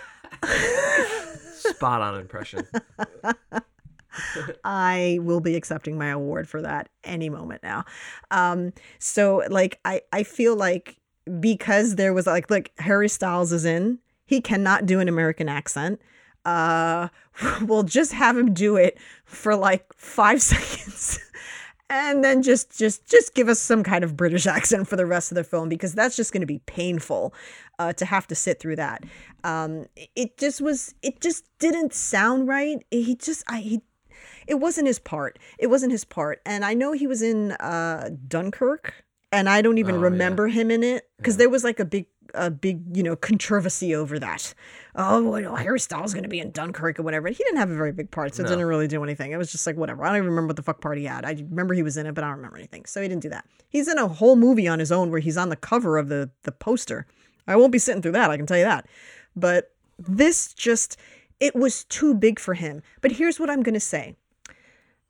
[1.59, 2.67] spot on impression.
[4.65, 7.85] I will be accepting my award for that any moment now.
[8.31, 10.99] Um, so like I I feel like
[11.41, 16.01] because there was like look Harry Styles is in, he cannot do an American accent.
[16.45, 17.09] Uh,
[17.63, 21.19] we'll just have him do it for like five seconds.
[21.91, 25.33] And then just just just give us some kind of British accent for the rest
[25.33, 27.33] of the film because that's just going to be painful
[27.79, 29.05] uh, to have to sit through that.
[29.45, 30.95] Um, it just was.
[31.03, 32.85] It just didn't sound right.
[32.91, 33.81] He just I he
[34.47, 35.39] it wasn't his part.
[35.59, 36.41] It wasn't his part.
[36.45, 38.93] And I know he was in uh Dunkirk
[39.33, 40.05] and I don't even Oh, yeah.
[40.05, 41.39] remember him in it because Yeah.
[41.39, 44.55] there was like a big a big, you know, controversy over that.
[44.95, 47.29] Oh, Harry Styles going to be in Dunkirk or whatever.
[47.29, 49.33] He didn't have a very big part, so it didn't really do anything.
[49.33, 50.05] It was just like whatever.
[50.05, 51.25] I don't even remember what the fuck part he had.
[51.25, 52.85] I remember he was in it, but I don't remember anything.
[52.87, 53.47] So he didn't do that.
[53.69, 56.31] He's in a whole movie on his own where he's on the cover of the
[56.43, 57.07] the poster.
[57.47, 58.87] I won't be sitting through that, I can tell you that.
[59.35, 60.99] But this just
[61.41, 62.83] it was too big for him.
[63.01, 64.17] But here's what I'm going to say.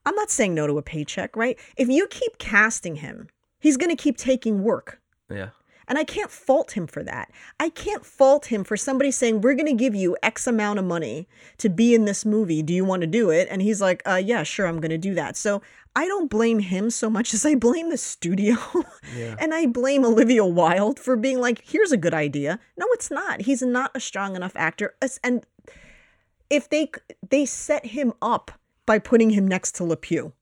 [0.05, 1.59] I'm not saying no to a paycheck, right?
[1.77, 5.01] If you keep casting him, he's going to keep taking work.
[5.31, 5.51] Yeah.
[5.89, 7.30] And I can't fault him for that.
[7.59, 10.84] I can't fault him for somebody saying, We're going to give you X amount of
[10.84, 11.26] money
[11.57, 12.62] to be in this movie.
[12.62, 13.49] Do you want to do it?
[13.51, 15.36] And he's like, uh, Yeah, sure, I'm going to do that.
[15.36, 15.62] So
[15.97, 18.57] I don't blame him so much as I blame the studio.
[19.16, 19.34] Yeah.
[19.39, 22.61] and I blame Olivia Wilde for being like, Here's a good idea.
[22.76, 23.43] No, it's not.
[23.43, 24.95] He's not a strong enough actor.
[25.24, 25.45] And
[26.51, 26.91] if they
[27.28, 28.51] they set him up
[28.86, 30.32] by putting him next to LePew.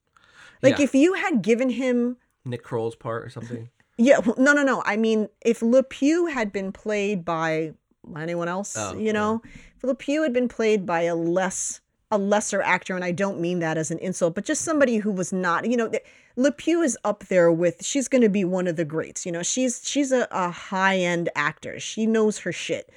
[0.63, 0.85] Like Yeah.
[0.85, 3.71] if you had given him Nick Kroll's part or something.
[3.99, 4.83] Yeah, no, no, no.
[4.85, 7.73] I mean, if Le Pew had been played by
[8.17, 9.43] anyone else, Oh, you know,
[9.77, 11.81] if Le Pew had been played by a less
[12.13, 15.11] a lesser actor, and I don't mean that as an insult, but just somebody who
[15.11, 15.91] was not, you know,
[16.37, 17.85] Le Pew is up there with.
[17.85, 19.27] She's going to be one of the greats.
[19.27, 21.81] You know, she's she's a, a high end actor.
[21.81, 22.91] She knows her shit,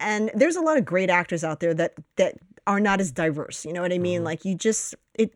[0.00, 2.36] and there's a lot of great actors out there that that
[2.66, 3.64] are not as diverse.
[3.64, 4.18] You know what I mean?
[4.18, 4.24] Mm-hmm.
[4.24, 5.32] Like you just it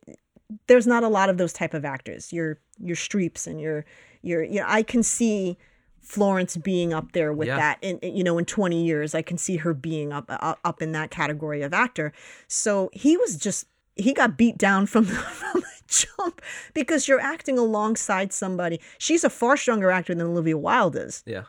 [0.66, 2.32] there's not a lot of those type of actors.
[2.32, 3.84] Your your Streeps and your
[4.22, 5.56] your you know I can see
[6.00, 7.56] Florence being up there with Yeah.
[7.56, 10.82] that in you know in 20 years I can see her being up up up
[10.82, 12.12] in that category of actor.
[12.46, 13.66] So he was just
[13.96, 16.40] he got beat down from the, from the jump
[16.74, 18.80] because you're acting alongside somebody.
[18.98, 21.22] She's a far stronger actor than Olivia Wilde is.
[21.26, 21.44] Yeah.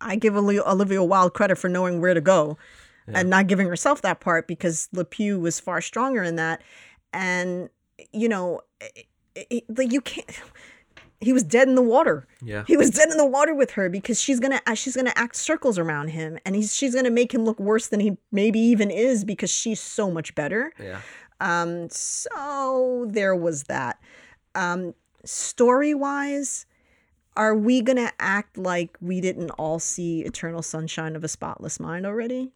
[0.00, 2.58] I give Olivia Wilde credit for knowing where to go
[3.06, 6.62] and not giving herself that part because LePew was far stronger in that.
[7.12, 7.68] And,
[8.12, 9.06] you know, it,
[9.50, 10.26] it, like you can't.
[11.20, 12.26] He was dead in the water.
[12.42, 12.64] Yeah.
[12.66, 15.36] He was dead in the water with her because she's gonna uh, she's gonna act
[15.36, 18.90] circles around him, and he's she's gonna make him look worse than he maybe even
[18.90, 20.72] is because she's so much better.
[20.78, 21.00] Yeah.
[21.40, 24.00] Um, so there was that.
[24.54, 24.94] Um,
[25.24, 26.66] story wise,
[27.36, 32.06] are we gonna act like we didn't all see Eternal Sunshine of a Spotless Mind
[32.06, 32.52] already?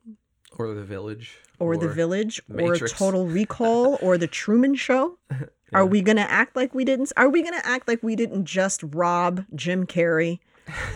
[0.52, 1.38] Or the village.
[1.61, 5.18] Or, The Village, or Total Recall, or The Truman Show?
[5.73, 7.12] Are we gonna act like we didn't?
[7.16, 10.41] Are we gonna act like we didn't just rob Jim Carrey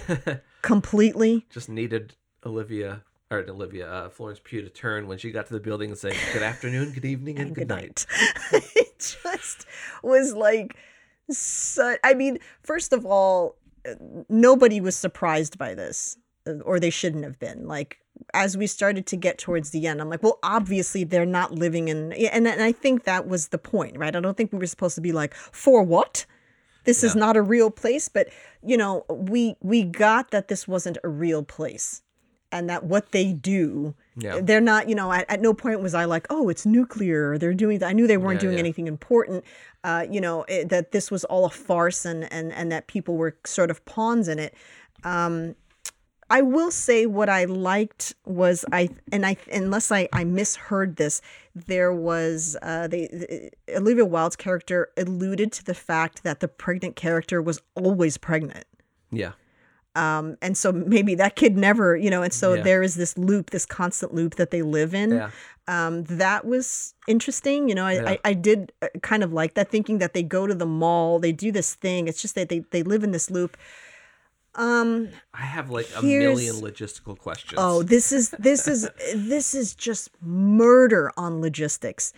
[0.63, 1.47] completely?
[1.51, 2.15] just needed
[2.45, 5.99] Olivia or Olivia uh, Florence Pugh to turn when she got to the building and
[5.99, 8.07] say good afternoon, good evening, and, good night.
[8.53, 9.67] it just
[10.03, 10.77] was like
[11.31, 13.57] so I mean, first of all,
[13.89, 13.95] uh,
[14.29, 16.17] nobody was surprised by this,
[16.47, 17.67] uh, or they shouldn't have been.
[17.67, 17.99] Like
[18.35, 21.89] as we started to get towards the end, I'm like, well, obviously they're not living
[21.89, 24.15] in, and and I think that was the point, right?
[24.15, 26.27] I don't think we were supposed to be like, for what?
[26.85, 28.29] This is not a real place, but
[28.63, 32.03] you know, we we got that this wasn't a real place,
[32.51, 34.41] and that what they do Yeah.
[34.43, 37.55] they're not you know at, at no point was i like oh it's nuclear they're
[37.55, 38.59] doing i knew they weren't Yeah, doing yeah.
[38.67, 39.43] anything important
[39.85, 43.17] uh, you know it, that this was all a farce and and and that people
[43.17, 44.53] were sort of pawns in it
[45.05, 45.55] um
[46.39, 51.21] i will say what i liked was i and i unless i i misheard this
[51.55, 57.41] there was uh they olivia wilde's character alluded to the fact that the pregnant character
[57.43, 58.65] was always pregnant
[59.11, 59.33] Yeah.
[59.95, 62.63] um and so maybe that kid never you know and so Yeah.
[62.69, 65.31] there is this loop this constant loop that they live in Yeah.
[65.69, 68.11] um that was interesting you know I, Yeah.
[68.13, 71.19] I i did uh, kind of like that thinking that they go to the mall
[71.19, 73.53] they do this thing it's just that they they live in this loop
[74.55, 77.55] um I have like a million logistical questions.
[77.57, 82.13] oh this is this is this is just murder on logistics.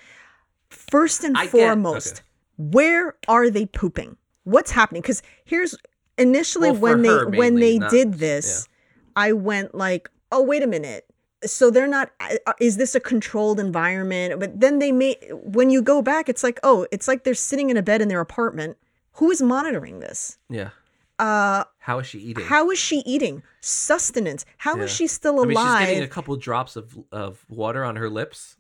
[0.69, 2.21] First and I get- foremost okay.
[2.57, 4.17] where are they pooping?
[4.45, 5.03] What's happening?
[5.03, 5.77] Because here's
[6.19, 8.69] initially Well, when they her when they not- did this
[9.17, 11.07] i went like oh wait a minute.
[11.47, 14.41] So they're not uh, is this a controlled environment?
[14.41, 17.71] But then they may when you go back it's like oh it's like they're sitting
[17.71, 18.77] in a bed in their apartment.
[19.19, 20.39] Who is monitoring this?
[20.51, 20.71] Yeah.
[21.19, 22.45] Uh How is she eating?
[22.45, 23.43] how is she eating?
[23.61, 24.45] Sustenance.
[24.59, 24.95] How is Yeah.
[24.97, 28.11] she still I mean, alive she's getting a couple drops of of water on her
[28.11, 28.57] lips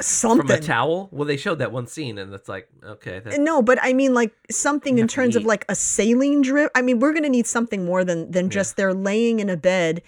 [0.00, 1.08] something from a towel.
[1.12, 4.14] Well, they showed that one scene, and it's like, okay, that, no but i mean
[4.14, 6.70] like something in terms of like a saline drip.
[6.74, 10.02] I mean we're gonna need something more than than just they're laying in a bed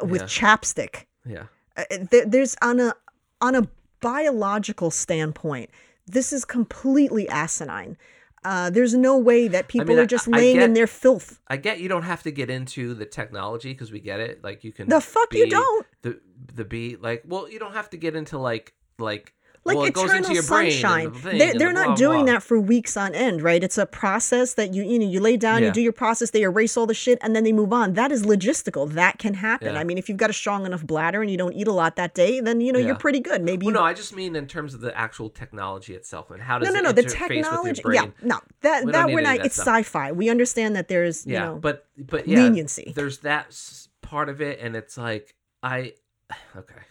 [0.00, 0.26] uh, with Yeah.
[0.26, 1.04] chapstick.
[1.26, 1.44] Yeah,
[1.76, 2.94] uh, there, there's on a
[3.40, 3.68] on a
[4.00, 5.70] biological standpoint
[6.06, 7.96] this is completely asinine
[8.44, 11.40] uh, there's no way that people mean, are just I laying in get- their filth
[11.48, 14.42] I get you don't have to get into the technology because we get it.
[14.44, 15.86] Like you can The fuck you don't.
[16.02, 16.20] the
[16.54, 19.34] the be like well you don't have to get into like like
[19.64, 22.34] like well, it goes eternal into your sunshine they're, they're the not blah, doing blah.
[22.34, 25.36] that for weeks on end right it's a process that you you know you lay
[25.36, 27.94] down you do your process they erase all the shit and then they move on
[27.94, 29.80] that is logistical that can happen Yeah.
[29.80, 31.96] i mean if you've got a strong enough bladder and you don't eat a lot
[31.96, 34.34] that day then you know you're pretty good maybe Well, you no, I just mean
[34.36, 36.92] in terms of the actual technology itself and how does no, no, it no.
[36.92, 38.12] The technology, with your brain.
[38.22, 39.36] yeah, no, that We that we're not.
[39.38, 39.66] that It's stuff.
[39.78, 40.12] sci-fi.
[40.12, 42.92] We understand that there's, you yeah, know, but but yeah, leniency.
[42.94, 43.56] There's that
[44.02, 45.94] part of it, and it's like I
[46.56, 46.82] okay.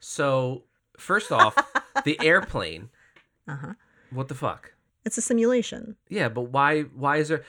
[0.00, 0.64] So
[1.02, 1.54] first off,
[2.04, 2.88] the airplane.
[3.48, 3.74] Uh-huh.
[4.10, 4.72] What the fuck?
[5.04, 6.82] it's a simulation Yeah, but why?
[6.82, 7.42] Why is there?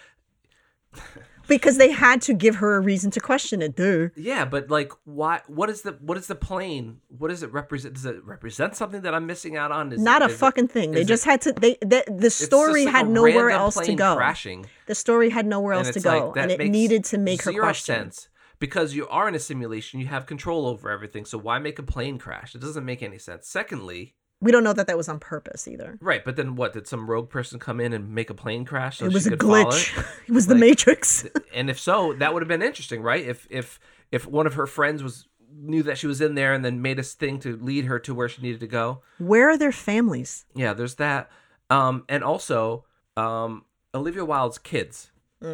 [1.47, 3.75] because they had to give her a reason to question it.
[3.75, 4.09] Duh.
[4.15, 5.41] Yeah, but like, why?
[5.47, 5.91] What is the?
[6.01, 6.99] What is the plane?
[7.09, 7.93] What does it represent?
[7.95, 9.91] Does it represent something that I'm missing out on?
[9.91, 10.91] Is Not it, a is it- fucking thing.
[10.91, 11.53] They just it- had to.
[11.53, 14.15] They the, the story like had nowhere else to go.
[14.15, 14.65] Crashing.
[14.87, 17.95] The story had nowhere else to go, like, and it needed to make her question.
[17.95, 18.29] sense
[18.67, 19.99] because you are in a simulation.
[19.99, 21.25] You have control over everything.
[21.25, 22.55] So why make a plane crash?
[22.55, 23.47] It doesn't make any sense.
[23.47, 25.97] Secondly, We don't know that that was on purpose either.
[26.01, 26.23] right?
[26.27, 26.71] But then what?
[26.73, 28.97] Did some rogue person come in and make a plane crash?
[28.99, 29.97] So it was she a could glitch.
[29.97, 30.05] it?
[30.29, 31.27] It, was the Matrix.
[31.53, 33.25] and if so, that would have been interesting, right?
[33.33, 33.79] If if
[34.11, 36.97] if one of her friends was knew that she was in there and then made
[36.99, 39.01] a thing to lead her to where she needed to go.
[39.19, 40.45] Where are their families?
[40.55, 41.29] Yeah, there's that.
[41.69, 42.85] Um, and also,
[43.17, 45.11] um, Olivia Wilde's kids.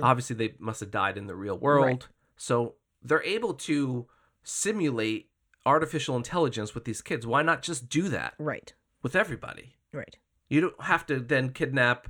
[0.10, 1.90] Obviously, they must have died in the real world, Mm.
[1.90, 2.08] Right.
[2.38, 4.08] so they're able to
[4.44, 5.30] simulate
[5.66, 7.26] artificial intelligence with these kids.
[7.28, 8.74] Why not just do that Right.
[9.02, 9.76] with everybody?
[9.94, 10.18] Right.
[10.50, 12.08] You don't have to then kidnap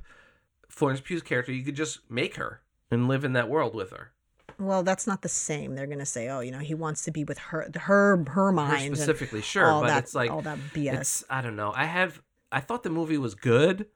[0.68, 1.52] Florence Pugh's character.
[1.52, 4.12] You could just make her and live in that world with her.
[4.58, 5.74] Well, that's not the same.
[5.74, 8.52] They're gonna say, "Oh, you know, he wants to be with her, her, her Her
[8.52, 11.00] mind." and specifically, sure, but that, it's like all that BS.
[11.00, 11.72] it's I don't know.
[11.74, 12.20] I have
[12.52, 13.86] I thought the movie was good,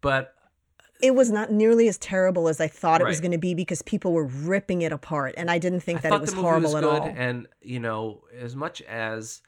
[0.00, 0.34] but
[1.00, 3.82] it was not nearly as terrible as I thought it was going to be because
[3.82, 6.82] people were ripping it apart, and I didn't think I that it was horrible was
[6.82, 7.12] at all.
[7.16, 9.42] and you know, as much as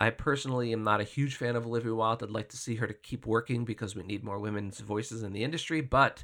[0.00, 2.86] I personally am not a huge fan of Olivia Wilde, I'd like to see her
[2.86, 5.80] to keep working because we need more women's voices in the industry.
[5.80, 6.22] But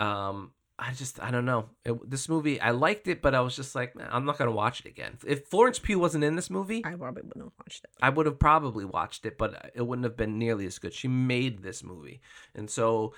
[0.00, 1.66] um, I just I don't know.
[1.84, 4.50] It, this movie I liked it, but I was just like, "Nah, I'm not gonna
[4.50, 5.18] watch it again.
[5.26, 7.90] If Florence Pugh wasn't in this movie, I probably wouldn't have watched it.
[8.02, 10.94] I would have probably watched it, but it wouldn't have been nearly as good.
[10.94, 12.20] She made this movie.
[12.54, 13.14] And so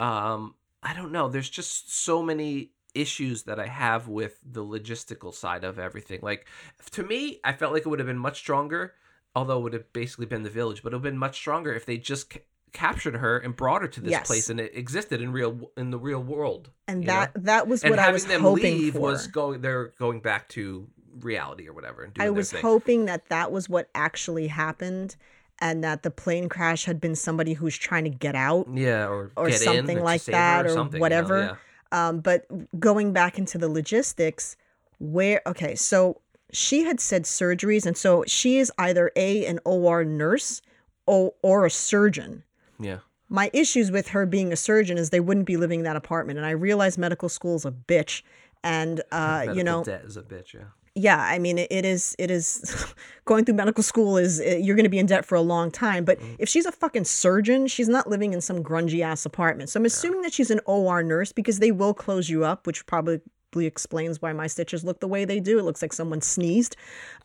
[0.00, 5.32] um I don't know, there's just so many issues that I have with the logistical
[5.32, 6.20] side of everything.
[6.22, 6.46] Like
[6.92, 8.94] to me, I felt like it would have been much stronger,
[9.36, 11.72] although it would have basically been the village, but it would have been much stronger
[11.74, 12.40] if they just ca-
[12.72, 14.26] captured her and brought her to this Yes.
[14.26, 16.70] place and it existed in real in the real world.
[16.88, 17.12] And you know?
[17.12, 19.00] that that was and what I was them hoping leave for.
[19.00, 20.88] was going they're going back to
[21.20, 25.16] reality or whatever I was hoping that that was what actually happened,
[25.60, 28.66] and that the plane crash had been somebody who's trying to get out.
[28.72, 31.58] yeah, or, or get in something to like that or something, you know, whatever.
[31.92, 32.08] yeah.
[32.08, 32.46] Um, but
[32.78, 34.56] going back into the logistics,
[34.98, 36.20] where okay, so
[36.52, 40.62] she had said surgeries, and so she is either a an OR nurse
[41.06, 42.44] or or a surgeon.
[42.78, 42.98] Yeah.
[43.28, 46.38] My issues with her being a surgeon is they wouldn't be living in that apartment,
[46.38, 48.22] and I realize medical school is a bitch,
[48.64, 50.54] and uh, you know, debt is a bitch.
[50.54, 50.64] Yeah.
[50.96, 52.84] Yeah i mean it, it is it is
[53.24, 55.70] going through medical school is uh, you're going to be in debt for a long
[55.70, 56.34] time but Mm-hmm.
[56.40, 59.70] if she's a fucking surgeon she's not living in some grungy ass apartment.
[59.70, 62.84] So i'm assuming that she's an or nurse because they will close you up which
[62.86, 63.20] probably
[63.54, 65.58] explains why my stitches look the way they do.
[65.58, 66.76] It looks like someone sneezed.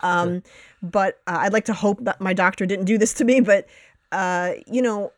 [0.01, 0.43] Um,
[0.81, 3.67] but uh, i'd like to hope that my doctor didn't do this to me but
[4.11, 5.11] uh, you know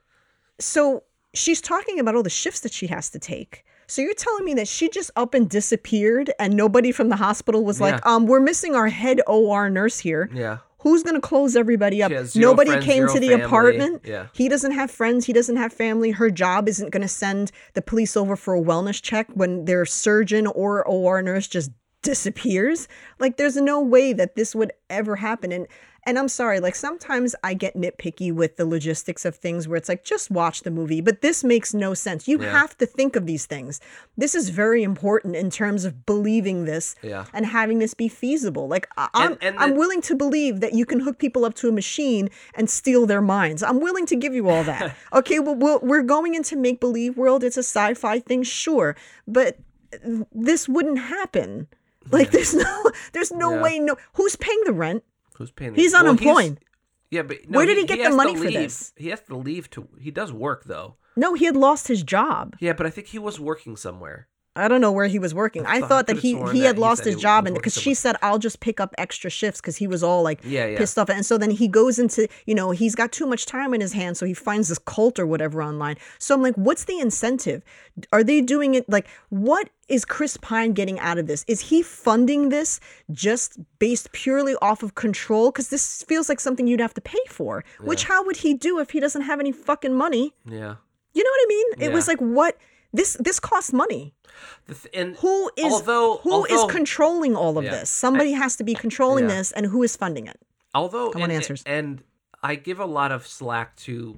[0.59, 3.63] so she's talking about all the shifts that she has to take.
[3.87, 7.63] So you're telling me that she just up and disappeared and nobody from the hospital
[7.63, 10.29] was like, um, we're missing our head OR nurse here.
[10.33, 10.57] Yeah.
[10.79, 12.11] Who's gonna close everybody up?
[12.11, 13.43] She has zero Nobody friends, came to the family.
[13.45, 14.01] apartment.
[14.05, 14.27] Yeah.
[14.33, 15.25] He doesn't have friends.
[15.25, 16.11] He doesn't have family.
[16.11, 20.47] Her job isn't gonna send the police over for a wellness check when their surgeon
[20.47, 21.71] or OR nurse just
[22.03, 22.87] disappears.
[23.19, 25.51] Like there's no way that this would ever happen.
[25.51, 25.67] And
[26.07, 29.89] and I'm sorry, like sometimes I get nitpicky with the logistics of things where it's
[29.89, 32.27] like just watch the movie, but this makes no sense.
[32.27, 32.51] You Yeah.
[32.51, 33.79] have to think of these things.
[34.17, 37.25] This is very important in terms of believing this Yeah.
[37.33, 38.67] and having this be feasible.
[38.67, 41.53] Like I- I'm, And- and I'm willing to believe that you can hook people up
[41.55, 43.61] to a machine and steal their minds.
[43.61, 44.95] I'm willing to give you all that.
[45.13, 47.43] okay, well, we'll we're going into make believe world.
[47.43, 48.95] It's a sci-fi thing, sure,
[49.27, 49.57] but
[50.33, 51.67] this wouldn't happen.
[52.09, 53.61] Like there's no there's no Yeah.
[53.61, 53.79] way.
[53.79, 55.03] No, who's paying the rent?
[55.37, 55.75] Who's paying?
[55.75, 56.59] He's well, unemployed.
[57.11, 58.93] yeah, but no, Where did he get the money for this?
[58.95, 59.87] He has to leave to.
[59.99, 60.95] He does work though.
[61.15, 62.55] No, he had lost his job.
[62.59, 64.27] Yeah, but I think he was working somewhere.
[64.57, 65.65] I don't know where he was working.
[65.65, 68.39] I thought- thought that he he had lost his job and because she said I'll
[68.39, 70.77] just pick up extra shifts because he was all like Yeah, yeah.
[70.77, 73.73] pissed off and so then he goes into you know he's got too much time
[73.73, 75.95] in his hands so he finds this cult or whatever online.
[76.19, 77.63] So I'm like what's the incentive?
[78.11, 81.45] Are they doing it like what is Chris Pine getting out of this?
[81.47, 82.79] Is he funding this
[83.11, 87.25] just based purely off of control cuz this feels like something you'd have to pay
[87.29, 87.63] for.
[87.81, 90.33] Which how would he do if he doesn't have any fucking money?
[90.45, 90.75] Yeah.
[91.13, 91.67] You know what I mean?
[91.89, 92.57] It was like what
[92.93, 94.13] this this costs money.
[94.67, 97.71] The th- and Who is although who is although, controlling all of Yeah.
[97.71, 97.89] this?
[97.89, 99.35] Somebody has to be controlling Yeah.
[99.37, 100.39] this, and who is funding it?
[100.75, 101.63] although I want and, answers.
[101.65, 102.03] and
[102.43, 104.17] I give a lot of slack to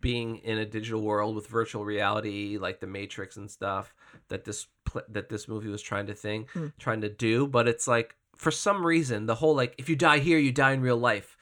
[0.00, 3.94] being in a digital world with virtual reality like the Matrix and stuff
[4.28, 6.68] that this pl- that this movie was trying to thing Hmm.
[6.78, 10.18] trying to do, but it's like for some reason the whole like if you die
[10.18, 11.36] here you die in real life.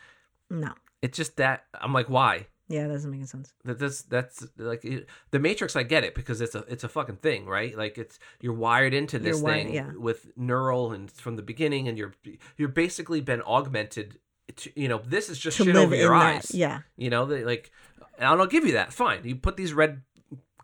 [0.51, 0.73] No.
[1.01, 2.49] It's just that I'm like why?
[2.69, 3.53] Yeah, that doesn't make any sense.
[3.65, 6.89] that this that's like it, the matrix i get it because it's a it's a
[6.89, 9.91] fucking thing right like it's you're wired into this wired- thing yeah.
[9.97, 12.13] with neural and from the beginning and you're
[12.59, 14.19] you're basically been augmented
[14.57, 16.81] to, you know this is just To shit over your that, eyes yeah.
[16.97, 17.71] you know they like
[18.19, 20.03] and i'll give you that fine you put these red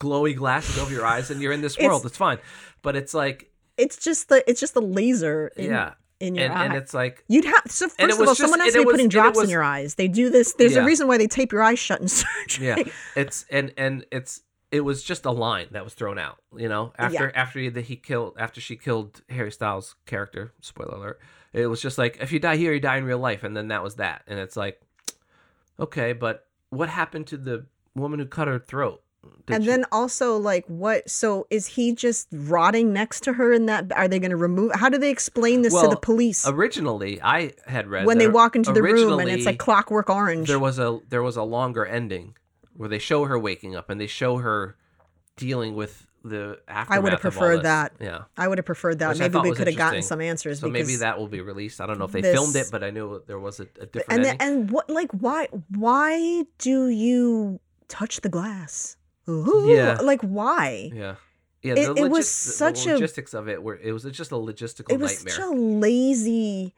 [0.01, 2.39] glowy glasses over your eyes and you're in this It's- world it's fine
[2.83, 5.95] but it's like It's just the it's just the laser in, yeah
[6.27, 6.65] in your and, eye.
[6.67, 8.93] and it's like You'd have so first of all, just- someone has to be was-
[8.95, 9.95] putting drops was- in your eyes.
[9.97, 10.53] They do this.
[10.55, 10.83] There's Yeah.
[10.83, 12.67] a reason why they tape your eyes shut in surgery.
[12.67, 12.83] Yeah,
[13.17, 16.39] it's and and it's it was just a line that was thrown out.
[16.57, 20.53] You know, after after he, that he killed after she killed Harry Styles' character.
[20.61, 21.21] Spoiler alert.
[21.53, 23.69] It was just like if you die here, you die in real life, and then
[23.69, 24.23] that was that.
[24.27, 24.81] And it's like,
[25.79, 29.03] okay, but what happened to the woman who cut her throat?
[29.49, 31.09] And then also like what?
[31.09, 33.53] So is he just rotting next to her?
[33.53, 34.73] In that, are they going to remove?
[34.75, 38.57] How do they explain this to the police originally, I had read when they walk
[38.57, 40.49] into the room and it's like Clockwork Orange?
[40.49, 42.37] there was a there was a longer ending
[42.77, 44.77] where they show her waking up and they show her
[45.37, 46.97] dealing with the aftermath.
[46.97, 47.93] I would have preferred that.
[48.01, 48.23] Yeah.
[48.37, 49.11] I would have preferred that.
[49.11, 50.61] Which Maybe we could have gotten some answers.
[50.61, 51.81] So maybe that will be released.
[51.81, 53.87] I don't know if they this- filmed it, but I knew there was a, a
[53.87, 54.39] different and ending.
[54.39, 58.97] then, and what like why why do you touch the glass?
[59.29, 59.99] Ooh, Yeah.
[60.03, 60.91] like why?
[60.95, 61.15] Yeah.
[61.63, 64.05] Yeah, It- the, it was logis- the such a- logistics of it were it was
[64.05, 64.99] just a logistical nightmare.
[64.99, 65.35] It was nightmare.
[65.35, 66.75] such a lazy.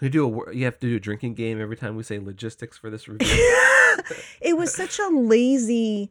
[0.00, 2.76] You do a you have to do a drinking game every time we say logistics
[2.76, 3.26] for this review.
[4.40, 6.10] it was such a lazy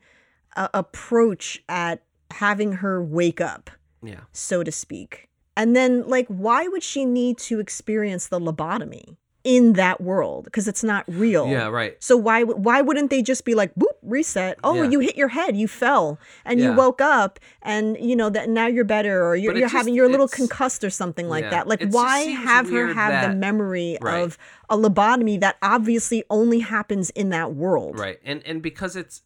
[0.55, 2.01] uh, approach at
[2.31, 3.69] having her wake up,
[4.01, 4.21] yeah.
[4.31, 5.27] so to speak.
[5.57, 10.45] And then, like, why would she need to experience the lobotomy in that world?
[10.45, 11.47] Because it's not real.
[11.47, 11.95] Yeah, right.
[12.03, 14.57] So why why wouldn't they just be like, boop, reset?
[14.63, 14.89] Oh, Yeah.
[14.89, 18.67] you hit your head, you fell, and you woke up, and you know that now
[18.67, 21.49] you're better, or you're, you're just- having you're a little concussed or something like Yeah.
[21.51, 21.67] that.
[21.67, 24.21] Like, It why have her have the memory Right.
[24.21, 24.37] of
[24.69, 27.99] a lobotomy that obviously only happens in that world?
[27.99, 28.19] Right.
[28.23, 29.21] And and because it's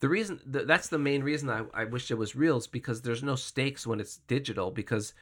[0.00, 3.02] the reason th- that's the main reason I, I wish it was real is because
[3.02, 5.12] there's no stakes when it's digital because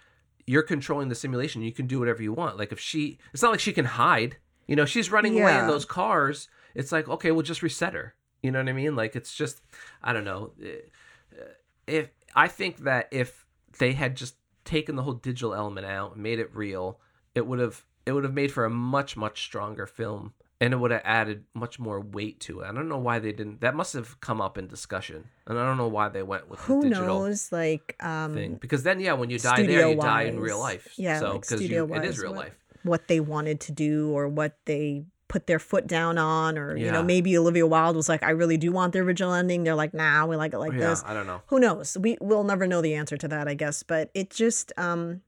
[0.46, 1.62] you're controlling the simulation.
[1.62, 2.56] You can do whatever you want.
[2.56, 4.36] Like if she, it's not like she can hide.
[4.66, 6.48] You know, she's running away in those cars.
[6.74, 8.14] It's like okay, we'll just reset her.
[8.42, 8.96] You know what I mean?
[8.96, 9.60] Like it's just,
[10.02, 10.52] I don't know.
[10.62, 11.44] Uh,
[11.86, 13.46] If I think that if
[13.78, 17.00] they had just taken the whole digital element out and made it real,
[17.34, 20.76] it would have it would have made for a much much stronger film and it
[20.76, 22.66] would have added much more weight to it.
[22.66, 23.60] I don't know why they didn't.
[23.60, 26.60] That must have come up in discussion, and I don't know why they went with
[26.60, 27.52] Who the digital knows?
[27.52, 28.54] Like, um, thing.
[28.60, 30.88] Because then, yeah, when you die there, you die in real life.
[30.96, 32.54] Yeah, so like because it is real what- life.
[32.82, 36.90] what they wanted to do or what they put their foot down on, or you
[36.90, 39.64] know, maybe Olivia Wilde was like, I really do want the original ending.
[39.64, 41.02] They're like, Nah, we like it like yeah, this.
[41.04, 41.42] I don't know.
[41.48, 41.98] Who knows?
[42.00, 43.82] We will never know the answer to that, I guess.
[43.82, 45.22] But it just, um,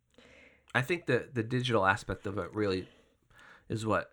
[0.73, 2.89] I think the the digital aspect of it really
[3.69, 4.13] is what.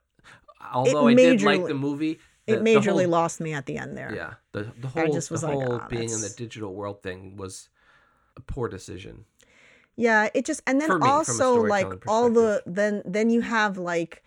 [0.74, 3.98] Although I did like the movie, the, it majorly whole- lost me at the end
[3.98, 4.14] there.
[4.16, 7.70] Yeah, the the whole the like, whole "Ah, being in the digital world thing was
[8.38, 9.26] a poor decision.
[9.96, 14.24] Yeah, it just and then me, also like all the then then you have like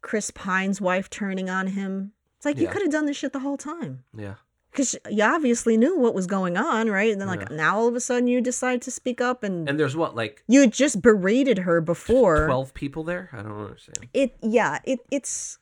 [0.00, 2.12] Chris Pine's wife turning on him.
[2.36, 4.34] It's like you could have done this shit the whole time Yeah,
[4.72, 7.12] because you obviously knew what was going on, right?
[7.12, 7.56] And then like Yeah.
[7.56, 10.42] now all of a sudden you decide to speak up and, and there's what like
[10.48, 12.46] you had just berated her before.
[12.46, 13.30] twelve people there.
[13.32, 14.08] I don't understand.
[14.12, 15.58] It yeah it it's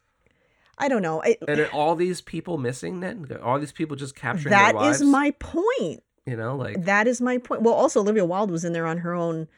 [0.81, 1.21] I don't know.
[1.21, 3.27] It, And are all these people missing then?
[3.43, 6.03] All these people just capturing that is my point.
[6.27, 7.63] you know like That is my point.
[7.63, 9.49] Well, also Olivia Wilde was in there on her own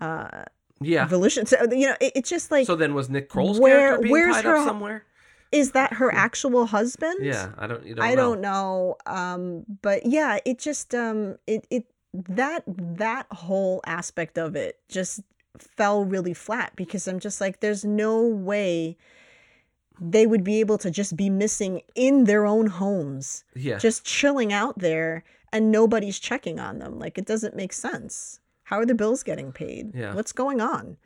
[0.00, 0.44] uh
[0.80, 1.06] yeah.
[1.06, 1.44] volition.
[1.46, 4.12] So you know, it, it's just like so then was Nick Kroll's where- character being
[4.12, 5.04] where's tied her- up somewhere?
[5.52, 7.18] is that her actual husband?
[7.20, 7.84] Yeah, I don't.
[7.84, 8.16] You don't I know.
[8.16, 8.96] don't know.
[9.06, 15.20] Um, but yeah, it just um, it it that that whole aspect of it just
[15.58, 18.96] fell really flat because I'm just like, there's no way
[20.00, 24.52] they would be able to just be missing in their own homes, Yeah, just chilling
[24.52, 26.98] out there, and nobody's checking on them.
[26.98, 28.40] Like it doesn't make sense.
[28.64, 29.94] How are the bills getting paid?
[29.94, 30.14] Yeah.
[30.14, 30.96] What's going on?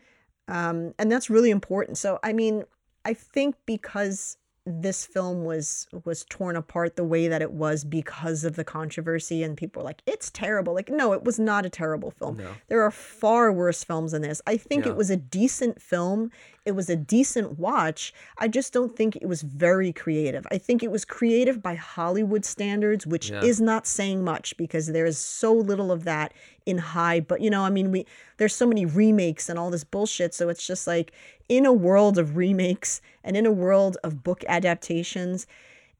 [0.48, 1.98] Um, and that's really important.
[1.98, 2.64] So I mean,
[3.04, 4.36] I think because
[4.66, 9.42] this film was was torn apart the way that it was because of the controversy
[9.42, 12.48] and people were like it's terrible like no it was not a terrible film No.
[12.68, 14.92] there are far worse films than this i think Yeah.
[14.92, 16.30] it was a decent film
[16.64, 20.82] it was a decent watch i just don't think it was very creative i think
[20.82, 23.42] it was creative by hollywood standards which Yeah.
[23.42, 26.32] is not saying much because there is so little of that
[26.66, 28.06] in high but you know i mean we
[28.38, 31.12] there's so many remakes and all this bullshit so it's just like
[31.48, 35.46] in a world of remakes and in a world of book adaptations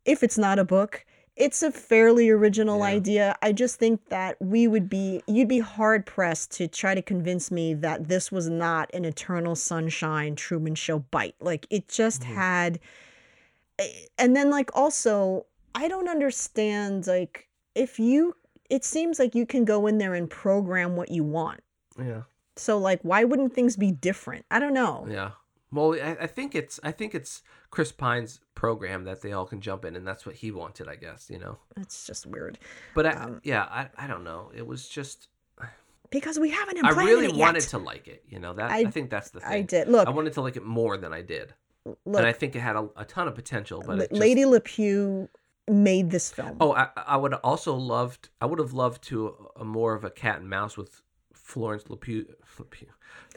[0.04, 1.04] if it's not a book
[1.36, 2.84] it's a fairly original Yeah.
[2.84, 7.02] idea i just think that we would be you'd be hard pressed to try to
[7.02, 12.22] convince me that this was not an eternal sunshine truman show bite like it just
[12.22, 12.34] Mhm.
[12.34, 12.80] had
[14.18, 18.36] and then like also i don't understand like if you
[18.70, 21.60] it seems like you can go in there and program what you want
[21.98, 22.22] Yeah,
[22.56, 25.32] so like why wouldn't things be different i don't know yeah.
[25.74, 29.60] Well, I, I think it's I think it's Chris Pine's program that they all can
[29.60, 31.28] jump in, and that's what he wanted, I guess.
[31.28, 32.58] You know, it's just weird
[32.94, 34.50] but I, Um, yeah, I I don't know.
[34.54, 35.28] It was just
[36.10, 38.22] because we haven't I really wanted to like it.
[38.28, 39.50] You know that I- I, think that's the thing.
[39.50, 41.52] i did look I wanted to like it more than I did,
[41.84, 43.82] look and I think it had a, a ton of potential.
[43.84, 45.28] But it just, lady lepew
[45.68, 48.28] made this film Oh, I, I would also loved.
[48.40, 51.02] I would have loved to a more of a cat and mouse with
[51.44, 52.24] Florence LePew,
[52.58, 52.86] LePew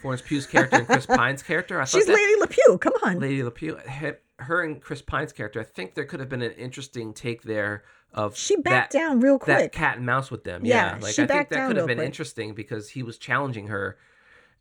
[0.01, 1.80] Florence Pugh's character and Chris Pine's character.
[1.80, 5.34] I thought she's that, lady lepew come on Lady LePew, her- her and Chris Pine's
[5.34, 5.60] character.
[5.60, 7.84] I think there could have been an interesting take there
[8.14, 9.58] of she backed that, down real quick.
[9.58, 10.64] that cat and mouse with them.
[10.66, 12.05] Yeah, Yeah, like I think that could have been quick.
[12.05, 13.97] interesting because he was challenging her,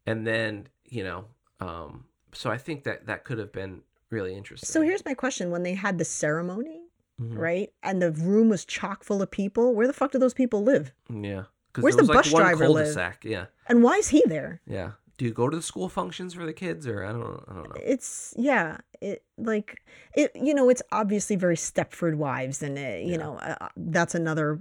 [0.05, 1.27] and then you know,
[1.61, 4.67] um, so I think that that could have been really interesting.
[4.69, 6.83] so here's my question when they had the ceremony
[7.21, 7.39] Mhm.
[7.39, 10.63] right and the room was chock full of people where the fuck do those people
[10.63, 11.45] live yeah,
[11.83, 13.19] Where's the was like bus one driver live?
[13.25, 13.47] Yeah.
[13.69, 14.93] and why is he there Yeah.
[15.19, 17.69] Do you go to the school functions for the kids, or I don't, I don't
[17.71, 17.77] know.
[17.83, 19.83] it's yeah it like
[20.15, 23.17] it you know it's obviously very stepford wives and it, you Yeah.
[23.19, 24.61] know uh, that's another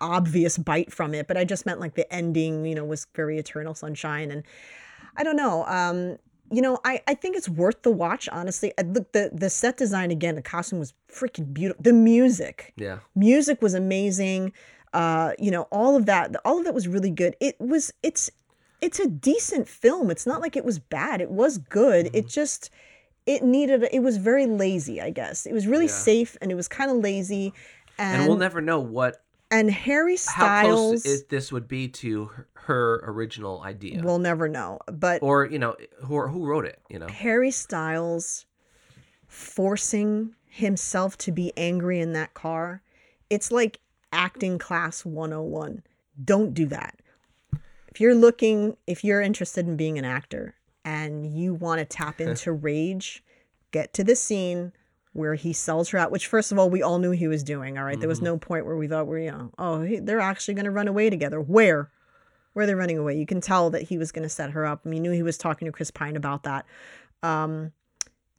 [0.00, 3.38] obvious bite from it, but I just meant like the ending, you know, was very
[3.38, 4.42] Eternal Sunshine, and
[5.16, 5.64] I don't know.
[5.66, 6.18] Um,
[6.52, 8.28] you know, I, I think it's worth the watch.
[8.30, 10.34] Honestly, look the the set design again.
[10.34, 11.82] The costume was freaking beautiful.
[11.82, 12.98] The music, Yeah.
[13.14, 14.52] music was amazing.
[14.94, 17.36] Uh, you know, all of that, all of that was really good.
[17.40, 18.30] It was, it's,
[18.80, 20.10] it's a decent film.
[20.10, 21.20] It's not like it was bad.
[21.20, 22.08] It was good.
[22.12, 22.70] It just,
[23.26, 23.86] it needed.
[23.92, 25.00] It was very lazy.
[25.00, 25.92] I guess it was really Yeah.
[25.92, 27.52] safe and it was kind of lazy.
[27.98, 29.20] And And, we'll never know what
[29.50, 34.48] and Harry how close Styles, this would be to her, her original idea, we'll never
[34.48, 34.78] know.
[34.90, 36.80] But or you know, who who wrote it.
[36.88, 37.06] You know.
[37.08, 38.46] Harry Styles
[39.28, 42.82] forcing himself to be angry in that car,
[43.30, 43.80] it's like
[44.14, 45.82] acting class 101.
[46.24, 47.00] Don't do that.
[47.88, 50.54] If you're looking, if you're interested in being an actor
[50.84, 53.22] and you want to tap into rage,
[53.72, 54.72] get to the scene
[55.12, 57.78] where he sells her out, which first of all, we all knew he was doing.
[57.78, 57.98] All right?
[57.98, 60.64] There was no point where we thought we're, you know, oh, he, they're actually going
[60.64, 61.40] to run away together.
[61.40, 61.90] Where?
[62.52, 63.16] Where they're running away.
[63.16, 64.82] You can tell that he was going to set her up.
[64.84, 66.66] I mean, you knew he was talking to Chris Pine about that.
[67.22, 67.72] Um,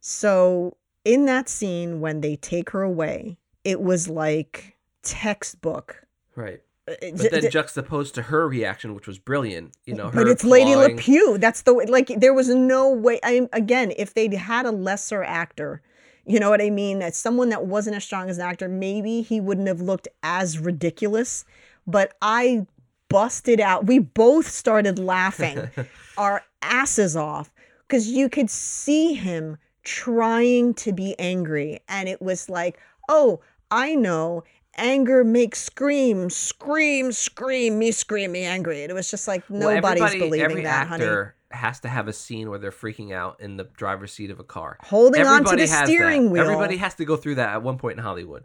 [0.00, 4.75] so in that scene, when they take her away, it was like
[5.06, 6.06] textbook.
[6.34, 6.60] Right.
[6.88, 9.76] Uh, uh, but then juxtaposed to her reaction, which was brilliant.
[9.86, 11.38] You know, but it's Lady clawing- LePew.
[11.40, 11.86] That's the way.
[11.86, 13.18] Like there was no way.
[13.24, 15.82] I again, if they'd had a lesser actor,
[16.24, 19.22] you know what I mean, as someone that wasn't as strong as an actor, maybe
[19.22, 21.44] he wouldn't have looked as ridiculous.
[21.86, 22.66] But I
[23.08, 23.86] busted out.
[23.86, 25.68] We both started laughing
[26.18, 27.52] our asses off
[27.86, 32.78] because you could see him trying to be angry, and it was like,
[33.08, 33.40] oh,
[33.70, 34.44] I know.
[34.78, 38.82] Anger makes scream, scream, scream, me scream, me angry.
[38.82, 41.04] And it was just like Well, nobody's everybody- believing every that, honey.
[41.04, 44.38] actor has to have a scene where they're freaking out in the driver's seat of
[44.40, 44.76] a car.
[44.82, 46.30] Holding on to the steering that.
[46.32, 46.42] wheel.
[46.42, 48.44] Everybody has to go through that at one point in Hollywood.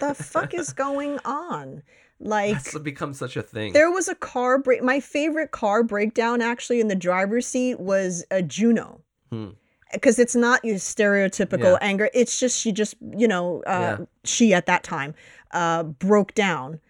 [0.00, 1.82] the fuck is going on?
[2.20, 3.72] Like It's become such a thing.
[3.72, 4.82] there was a car break.
[4.82, 9.00] My favorite car breakdown actually in the driver's seat was a Juno.
[9.30, 9.50] Hmm.
[9.92, 11.78] Because it's not your stereotypical Yeah.
[11.80, 12.10] anger.
[12.14, 14.04] It's just she just you know uh, Yeah.
[14.24, 15.14] she at that time
[15.54, 16.80] uh, broke down.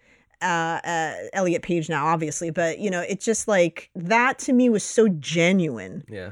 [0.41, 4.69] Uh, uh, Elliot Page now, obviously, but you know, it's just like that to me
[4.69, 6.31] was so genuine yeah.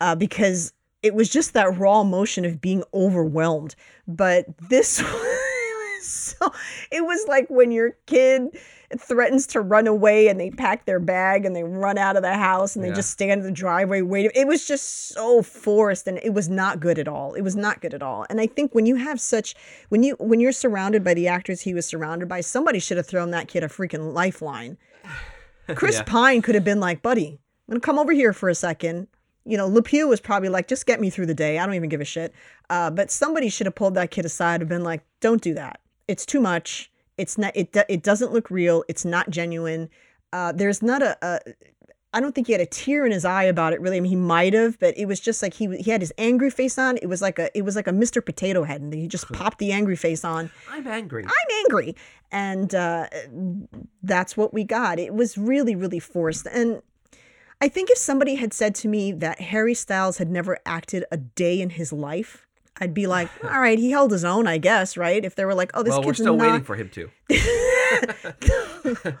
[0.00, 3.74] uh, because it was just that raw emotion of being overwhelmed.
[4.06, 5.00] But this
[6.06, 6.52] so,
[6.90, 8.48] it was like when your kid
[8.98, 12.34] threatens to run away and they pack their bag and they run out of the
[12.34, 12.94] house and they Yeah.
[12.94, 14.32] just stand in the driveway waiting.
[14.34, 17.34] It was just so forced and it was not good at all.
[17.34, 18.26] It was not good at all.
[18.28, 19.54] And I think when you have such
[19.90, 23.06] when you when you're surrounded by the actors he was surrounded by, somebody should have
[23.06, 24.76] thrown that kid a freaking lifeline.
[25.76, 26.02] Chris Yeah.
[26.02, 27.38] Pine could have been like, buddy,
[27.68, 29.06] I'm gonna come over here for a second.
[29.44, 31.58] You know, LePew was probably like, just get me through the day.
[31.58, 32.34] I don't even give a shit.
[32.68, 35.79] Uh, but somebody should have pulled that kid aside and been like, don't do that.
[36.10, 36.90] It's too much.
[37.16, 37.52] It's not.
[37.54, 38.84] It it doesn't look real.
[38.88, 39.88] It's not genuine.
[40.32, 41.40] Uh, there's not a, a.
[42.12, 43.80] I don't think he had a tear in his eye about it.
[43.80, 46.12] Really, I mean, he might have, but it was just like he he had his
[46.18, 46.96] angry face on.
[46.96, 48.24] It was like a it was like a Mr.
[48.24, 50.50] Potato Head, and he just popped the angry face on.
[50.68, 51.24] I'm angry.
[51.24, 51.94] I'm angry.
[52.32, 53.06] And uh,
[54.02, 54.98] that's what we got.
[54.98, 56.46] It was really, really forced.
[56.46, 56.82] And
[57.60, 61.16] I think if somebody had said to me that Harry Styles had never acted a
[61.16, 62.46] day in his life,
[62.78, 65.24] I'd be like, all right, he held his own, I guess, right?
[65.24, 66.46] If they were like, oh, this well, we're kid's still not.
[66.46, 67.10] waiting for him to.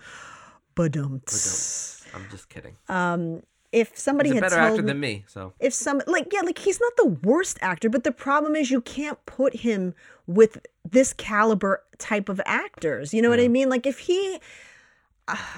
[0.76, 2.14] Badum.
[2.14, 2.76] I'm just kidding.
[2.88, 3.42] Um,
[3.72, 6.32] if somebody He's a had better told actor me, than me, so if some like
[6.32, 9.94] yeah like he's not the worst actor but the problem is you can't put him
[10.26, 14.40] with this caliber type of actors you know what i mean like if he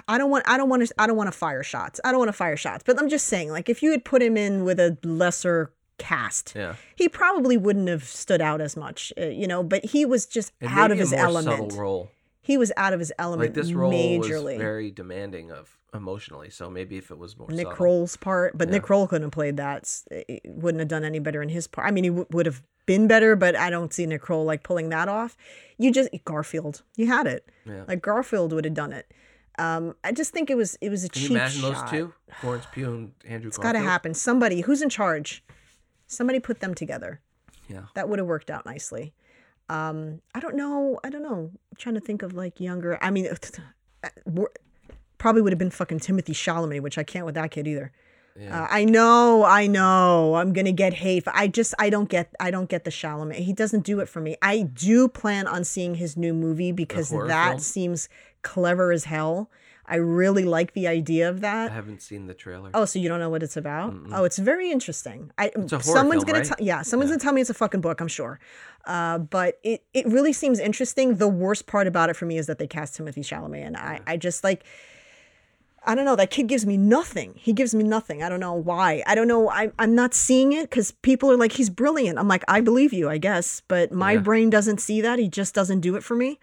[0.09, 2.19] i don't want i don't want to i don't want to fire shots i don't
[2.19, 4.65] want to fire shots but i'm just saying like if you had put him in
[4.65, 5.73] with a lesser
[6.03, 6.75] cast yeah.
[6.97, 10.53] he probably wouldn't have stood out as much uh, you know but he was just
[10.61, 12.11] It out of his element role.
[12.41, 16.49] he was out of his element Like this role majorly was very demanding of emotionally.
[16.49, 17.73] So maybe if it was more Nick subtle.
[17.77, 18.87] Kroll's part, but Nick Yeah.
[18.87, 19.81] Kroll couldn't have played that.
[20.11, 21.87] It wouldn't have done any better in his part.
[21.87, 24.63] I mean, he w- would have been better, but I don't see Nick Kroll like
[24.63, 25.37] pulling that off.
[25.77, 27.47] You just Garfield, you had it.
[27.67, 27.85] Yeah.
[27.87, 29.13] Like Garfield would have done it.
[29.59, 31.83] Um, I just think it was it was a Can cheap you imagine shot.
[31.83, 34.15] those two, Florence Pugh and Andrew It's got to happen.
[34.15, 35.45] Somebody who's in charge.
[36.13, 37.21] Somebody put them together.
[37.69, 37.85] Yeah.
[37.95, 39.15] That would have worked out nicely.
[39.69, 40.99] Um, I don't know.
[41.03, 41.51] I don't know.
[41.53, 42.99] I'm trying to think of like younger.
[43.03, 43.29] I mean,
[45.19, 47.93] probably would have been fucking Timothée Chalamet, which I can't with that kid either.
[48.39, 48.63] Yeah.
[48.63, 50.35] Uh, I know, I know.
[50.37, 51.25] I'm gonna get hate.
[51.27, 53.35] I just, I don't get, I don't get the Chalamet.
[53.37, 54.37] He doesn't do it for me.
[54.41, 57.59] I do plan on seeing his new movie because that film?
[57.61, 58.09] seems
[58.43, 59.51] clever as hell.
[59.93, 61.71] I really like the idea of that.
[61.71, 62.71] I haven't seen the trailer.
[62.75, 63.93] Oh, so you don't know what it's about?
[63.93, 64.09] Mm-mm.
[64.13, 65.31] Oh, it's very interesting.
[65.39, 66.49] I a horror someone's film, gonna right?
[66.49, 67.15] tell yeah, someone's Yeah.
[67.17, 68.01] gonna tell me it's a fucking book.
[68.01, 68.41] I'm sure.
[68.87, 71.17] Uh, but it it really seems interesting.
[71.17, 74.01] The worst part about it for me is that they cast Timothée Chalamet, and I
[74.07, 74.65] I just like.
[75.85, 76.15] I don't know.
[76.15, 77.35] That kid gives me nothing.
[77.37, 78.23] He gives me nothing.
[78.23, 79.03] I don't know why.
[79.05, 79.51] I don't know.
[79.51, 82.21] I, I'm not seeing it because people are like, he's brilliant.
[82.21, 83.63] I'm like, I believe you, I guess.
[83.67, 84.21] But my Yeah.
[84.21, 85.19] brain doesn't see that.
[85.19, 86.39] He just doesn't do it for me.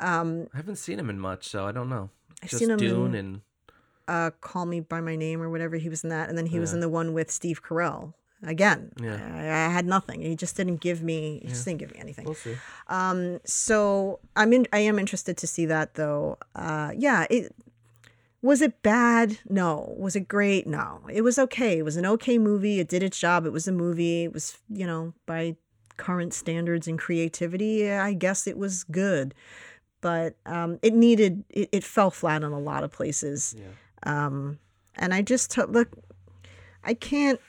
[0.00, 2.10] Um, I haven't seen him in much, so I don't know.
[2.42, 3.40] I've seen him Dune in- and
[4.08, 5.76] uh, Call Me by My Name or whatever.
[5.76, 8.14] He was in that, and then he was in the one with Steve Carell.
[8.42, 9.18] Again, Yeah.
[9.34, 10.22] I, I had nothing.
[10.22, 11.40] He just didn't give me.
[11.42, 12.24] He just didn't give me anything.
[12.24, 12.56] we'll see.
[12.88, 14.66] Um, so I'm in.
[14.72, 16.38] I am interested to see that though.
[16.56, 17.26] Uh, yeah.
[17.28, 17.54] It
[18.42, 19.38] was it bad?
[19.48, 19.94] No.
[19.98, 20.66] Was it great?
[20.66, 21.02] No.
[21.12, 21.76] It was okay.
[21.78, 22.80] It was an okay movie.
[22.80, 23.44] It did its job.
[23.44, 24.24] It was a movie.
[24.24, 25.56] It was you know by
[25.98, 29.34] current standards and creativity, I guess it was good.
[30.00, 31.44] But um, it needed.
[31.50, 33.54] It, it fell flat on a lot of places.
[33.58, 33.66] Yeah.
[34.26, 34.58] Um,
[34.96, 35.88] and I just took look.
[36.84, 37.40] I can't.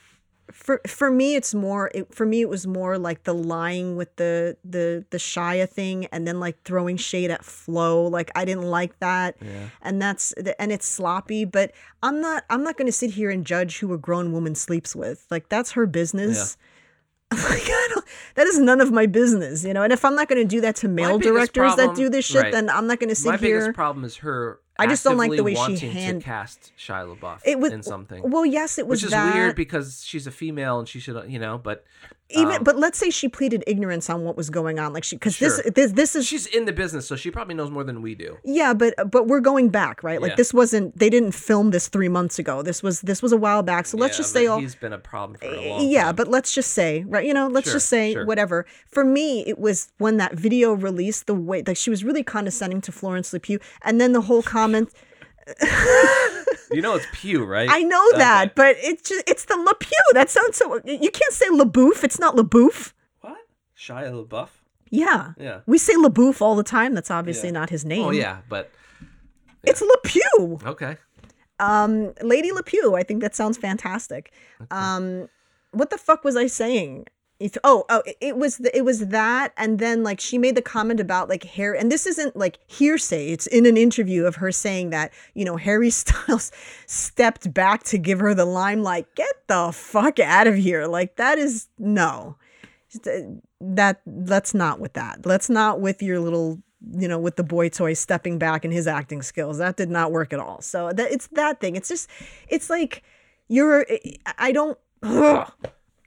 [0.52, 1.90] For for me, it's more.
[1.96, 6.08] It, for me, it was more like the lying with the the the Shia thing,
[6.08, 8.06] and then like throwing shade at Flo.
[8.08, 9.70] Like I didn't like that, Yeah.
[9.82, 11.46] and that's and it's sloppy.
[11.46, 11.72] But
[12.04, 12.44] I'm not.
[12.50, 15.26] I'm not going to sit here and judge who a grown woman sleeps with.
[15.32, 16.58] Like that's her business.
[16.58, 16.68] Like,
[17.44, 18.06] Oh I don't,
[18.36, 19.84] that is none of my business, you know.
[19.84, 22.42] And if I'm not going to do that to male directors that do this shit,
[22.44, 22.52] right.
[22.52, 23.60] then I'm not going to sit My here.
[23.60, 24.60] biggest problem is her.
[24.82, 28.22] I just don't like the way she hand- cast Shia LaBeouf it was in something,
[28.30, 29.34] Well, yes, it was which is that.
[29.36, 31.58] weird because she's a female and she should, you know.
[31.58, 31.86] But
[32.34, 35.18] even um, but let's say she pleaded ignorance on what was going on like she
[35.18, 35.50] because Sure.
[35.50, 38.16] this this this is she's in the business, so she probably knows more than we
[38.16, 38.38] do.
[38.46, 40.36] yeah but but we're going back right like Yeah.
[40.36, 43.64] this wasn't they didn't film this three months ago this was this was a while
[43.64, 46.04] back so let's Yeah, just say all he's been a problem for a long yeah
[46.06, 46.16] time.
[46.16, 48.26] but let's just say right you know let's Sure, just say sure.
[48.26, 52.24] whatever for me it was when that video released the way like she was really
[52.24, 54.71] condescending to florence lepew and then the whole comment
[56.72, 57.68] you know it's Pew, right?
[57.72, 61.48] i know that but it's just it's the lepew that sounds so you can't say
[61.50, 63.38] laboof it's not laboof What?
[63.78, 64.50] Shia LaBeouf?
[64.90, 65.62] yeah Yeah.
[65.66, 67.54] we say laboof all the time that's obviously Yeah.
[67.60, 68.72] not his name Oh yeah, but
[69.64, 70.98] it's lepew okay.
[71.60, 74.32] Um, Lady LePew, I think that sounds fantastic.
[74.72, 75.30] Um,
[75.74, 77.06] what the fuck was I saying?
[77.64, 80.62] Oh, oh, it- it was the, it was that, and then like she made the
[80.62, 83.30] comment about like hair, and this isn't like hearsay.
[83.32, 86.52] It's in an interview of her saying that you know Harry Styles
[86.86, 89.08] stepped back to give her the limelight.
[89.16, 90.86] Get the fuck out of here!
[90.88, 92.38] Like that is no,
[93.08, 93.10] uh,
[93.60, 95.26] that let's not with that.
[95.26, 96.62] Let's not with your little
[96.96, 99.58] you know with the boy toy stepping back and his acting skills.
[99.60, 100.62] That did not work at all.
[100.62, 101.76] So that it's that thing.
[101.76, 102.10] It's just
[102.50, 103.04] it's like
[103.48, 103.86] you're.
[104.38, 104.78] I don't.
[105.04, 105.52] ugh.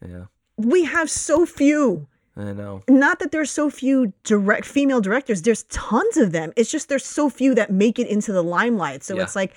[0.07, 0.25] Yeah,
[0.57, 2.07] We have so few.
[2.37, 2.83] I know.
[2.89, 5.43] Not that there's so few direct female directors.
[5.43, 6.53] There's tons of them.
[6.57, 9.05] It's just there's so few that make it into the limelight.
[9.05, 9.23] So Yeah.
[9.23, 9.55] it's like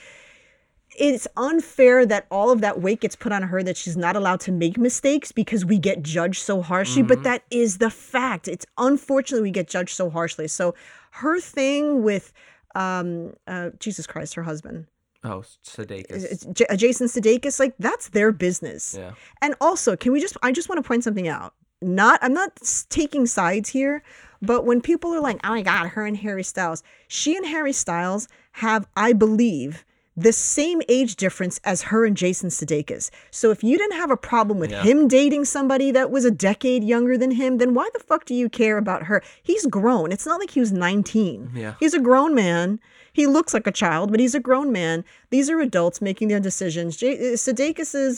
[0.99, 4.39] it's unfair that all of that weight gets put on her that she's not allowed
[4.41, 7.03] to make mistakes because we get judged so harshly.
[7.03, 8.47] But that is the fact.
[8.47, 10.47] It's unfortunately we get judged so harshly.
[10.47, 10.73] So
[11.11, 12.33] her thing with
[12.75, 14.85] um uh Jesus Christ, her husband.
[15.23, 16.53] Oh, Sudeikis.
[16.53, 18.95] J- uh, Jason Sudeikis, like that's their business.
[18.97, 19.11] Yeah.
[19.41, 20.37] And also, can we just?
[20.43, 21.53] I just want to point something out.
[21.81, 22.59] Not, I'm not
[22.89, 24.01] taking sides here,
[24.41, 27.73] but when people are like, "Oh my God, her and Harry Styles," she and Harry
[27.73, 33.11] Styles have, I believe, the same age difference as her and Jason Sudeikis.
[33.29, 34.81] So if you didn't have a problem with Yeah.
[34.81, 38.33] him dating somebody that was a decade younger than him, then why the fuck do
[38.33, 39.21] you care about her?
[39.43, 40.11] He's grown.
[40.11, 41.51] It's not like he was 19.
[41.53, 41.75] Yeah.
[41.79, 42.79] He's a grown man.
[43.17, 45.03] He looks like a child, but he's a grown man.
[45.31, 46.95] These are adults making their decisions.
[46.95, 48.11] J- uh,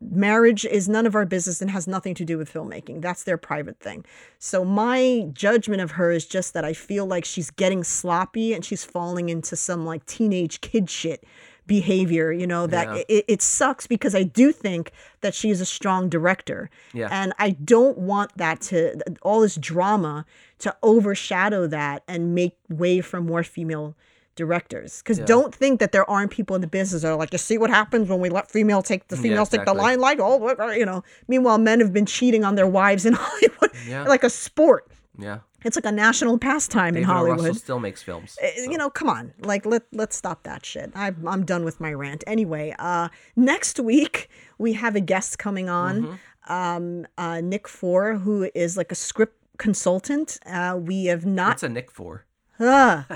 [0.00, 3.02] marriage is none of our business and has nothing to do with filmmaking.
[3.02, 4.04] That's their private thing.
[4.38, 8.64] So my judgment of her is just that I feel like she's getting sloppy and
[8.64, 11.24] she's falling into some like teenage kid shit
[11.66, 13.02] behavior you know that Yeah.
[13.08, 14.92] it, it sucks because i do think
[15.22, 17.08] that she is a strong director Yeah.
[17.10, 20.26] and i don't want that to all this drama
[20.58, 23.96] to overshadow that and make way for more female
[24.36, 25.26] directors because Yeah.
[25.26, 27.70] don't think that there aren't people in the business that are like you see what
[27.70, 29.82] happens when we let female take the Yeah, females take the exactly.
[29.96, 34.04] limelight oh you know meanwhile men have been cheating on their wives in hollywood Yeah.
[34.04, 35.38] like a sport Yeah.
[35.64, 37.12] it's like a national pastime in David O.
[37.14, 38.36] hollywood Russell still makes films.
[38.42, 38.70] uh, so.
[38.70, 39.32] You know, come on.
[39.40, 40.90] Like let let's stop that shit.
[40.94, 42.22] I I'm done with my rant.
[42.26, 44.28] Anyway, uh next week
[44.58, 45.94] we have a guest coming on.
[46.02, 46.52] Mm-hmm.
[46.52, 50.38] Um uh Nick Four who is like a script consultant.
[50.44, 52.24] Uh we have not What's a Nick for?
[52.60, 53.02] uh,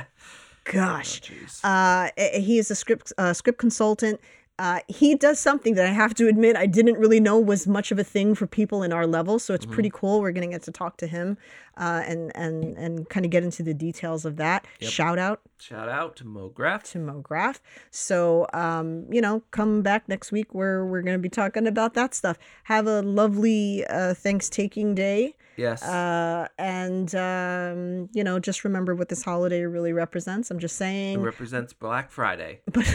[0.72, 1.20] gosh.
[1.20, 1.60] Jeez.
[1.64, 4.20] Uh, he is a script uh, script consultant.
[4.58, 7.92] Uh, he does something that I have to admit I didn't really know was much
[7.92, 9.74] of a thing for people in our level, so it's Mm-hmm.
[9.74, 10.20] pretty cool.
[10.20, 11.38] We're gonna get to talk to him
[11.76, 14.66] uh, and and and kind of get into the details of that.
[14.80, 16.82] Shout out Shout out to MoGraph.
[16.92, 17.58] to MoGraph.
[17.90, 21.94] So, um, you know, come back next week where we're going to be talking about
[21.94, 22.38] that stuff.
[22.64, 25.34] Have a lovely uh, Thanksgiving day.
[25.56, 25.82] Yes.
[25.82, 30.48] Uh, and, um, you know, just remember what this holiday really represents.
[30.52, 31.20] I'm just it saying.
[31.22, 32.60] represents Black Friday.
[32.72, 32.86] But,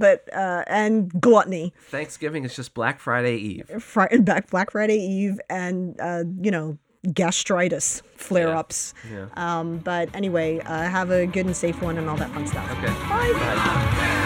[0.00, 1.72] but uh, and gluttony.
[1.90, 3.70] Thanksgiving is just Black Friday Eve.
[3.80, 6.76] Fri- back Black Friday Eve and, uh, you know,
[7.14, 8.92] gastritis flare ups.
[9.10, 9.26] Yeah.
[9.34, 12.68] Um, but anyway, uh, have a good and safe one and all that fun stuff.
[12.72, 12.92] Okay.
[13.08, 13.32] Bye.
[13.32, 14.16] Bye.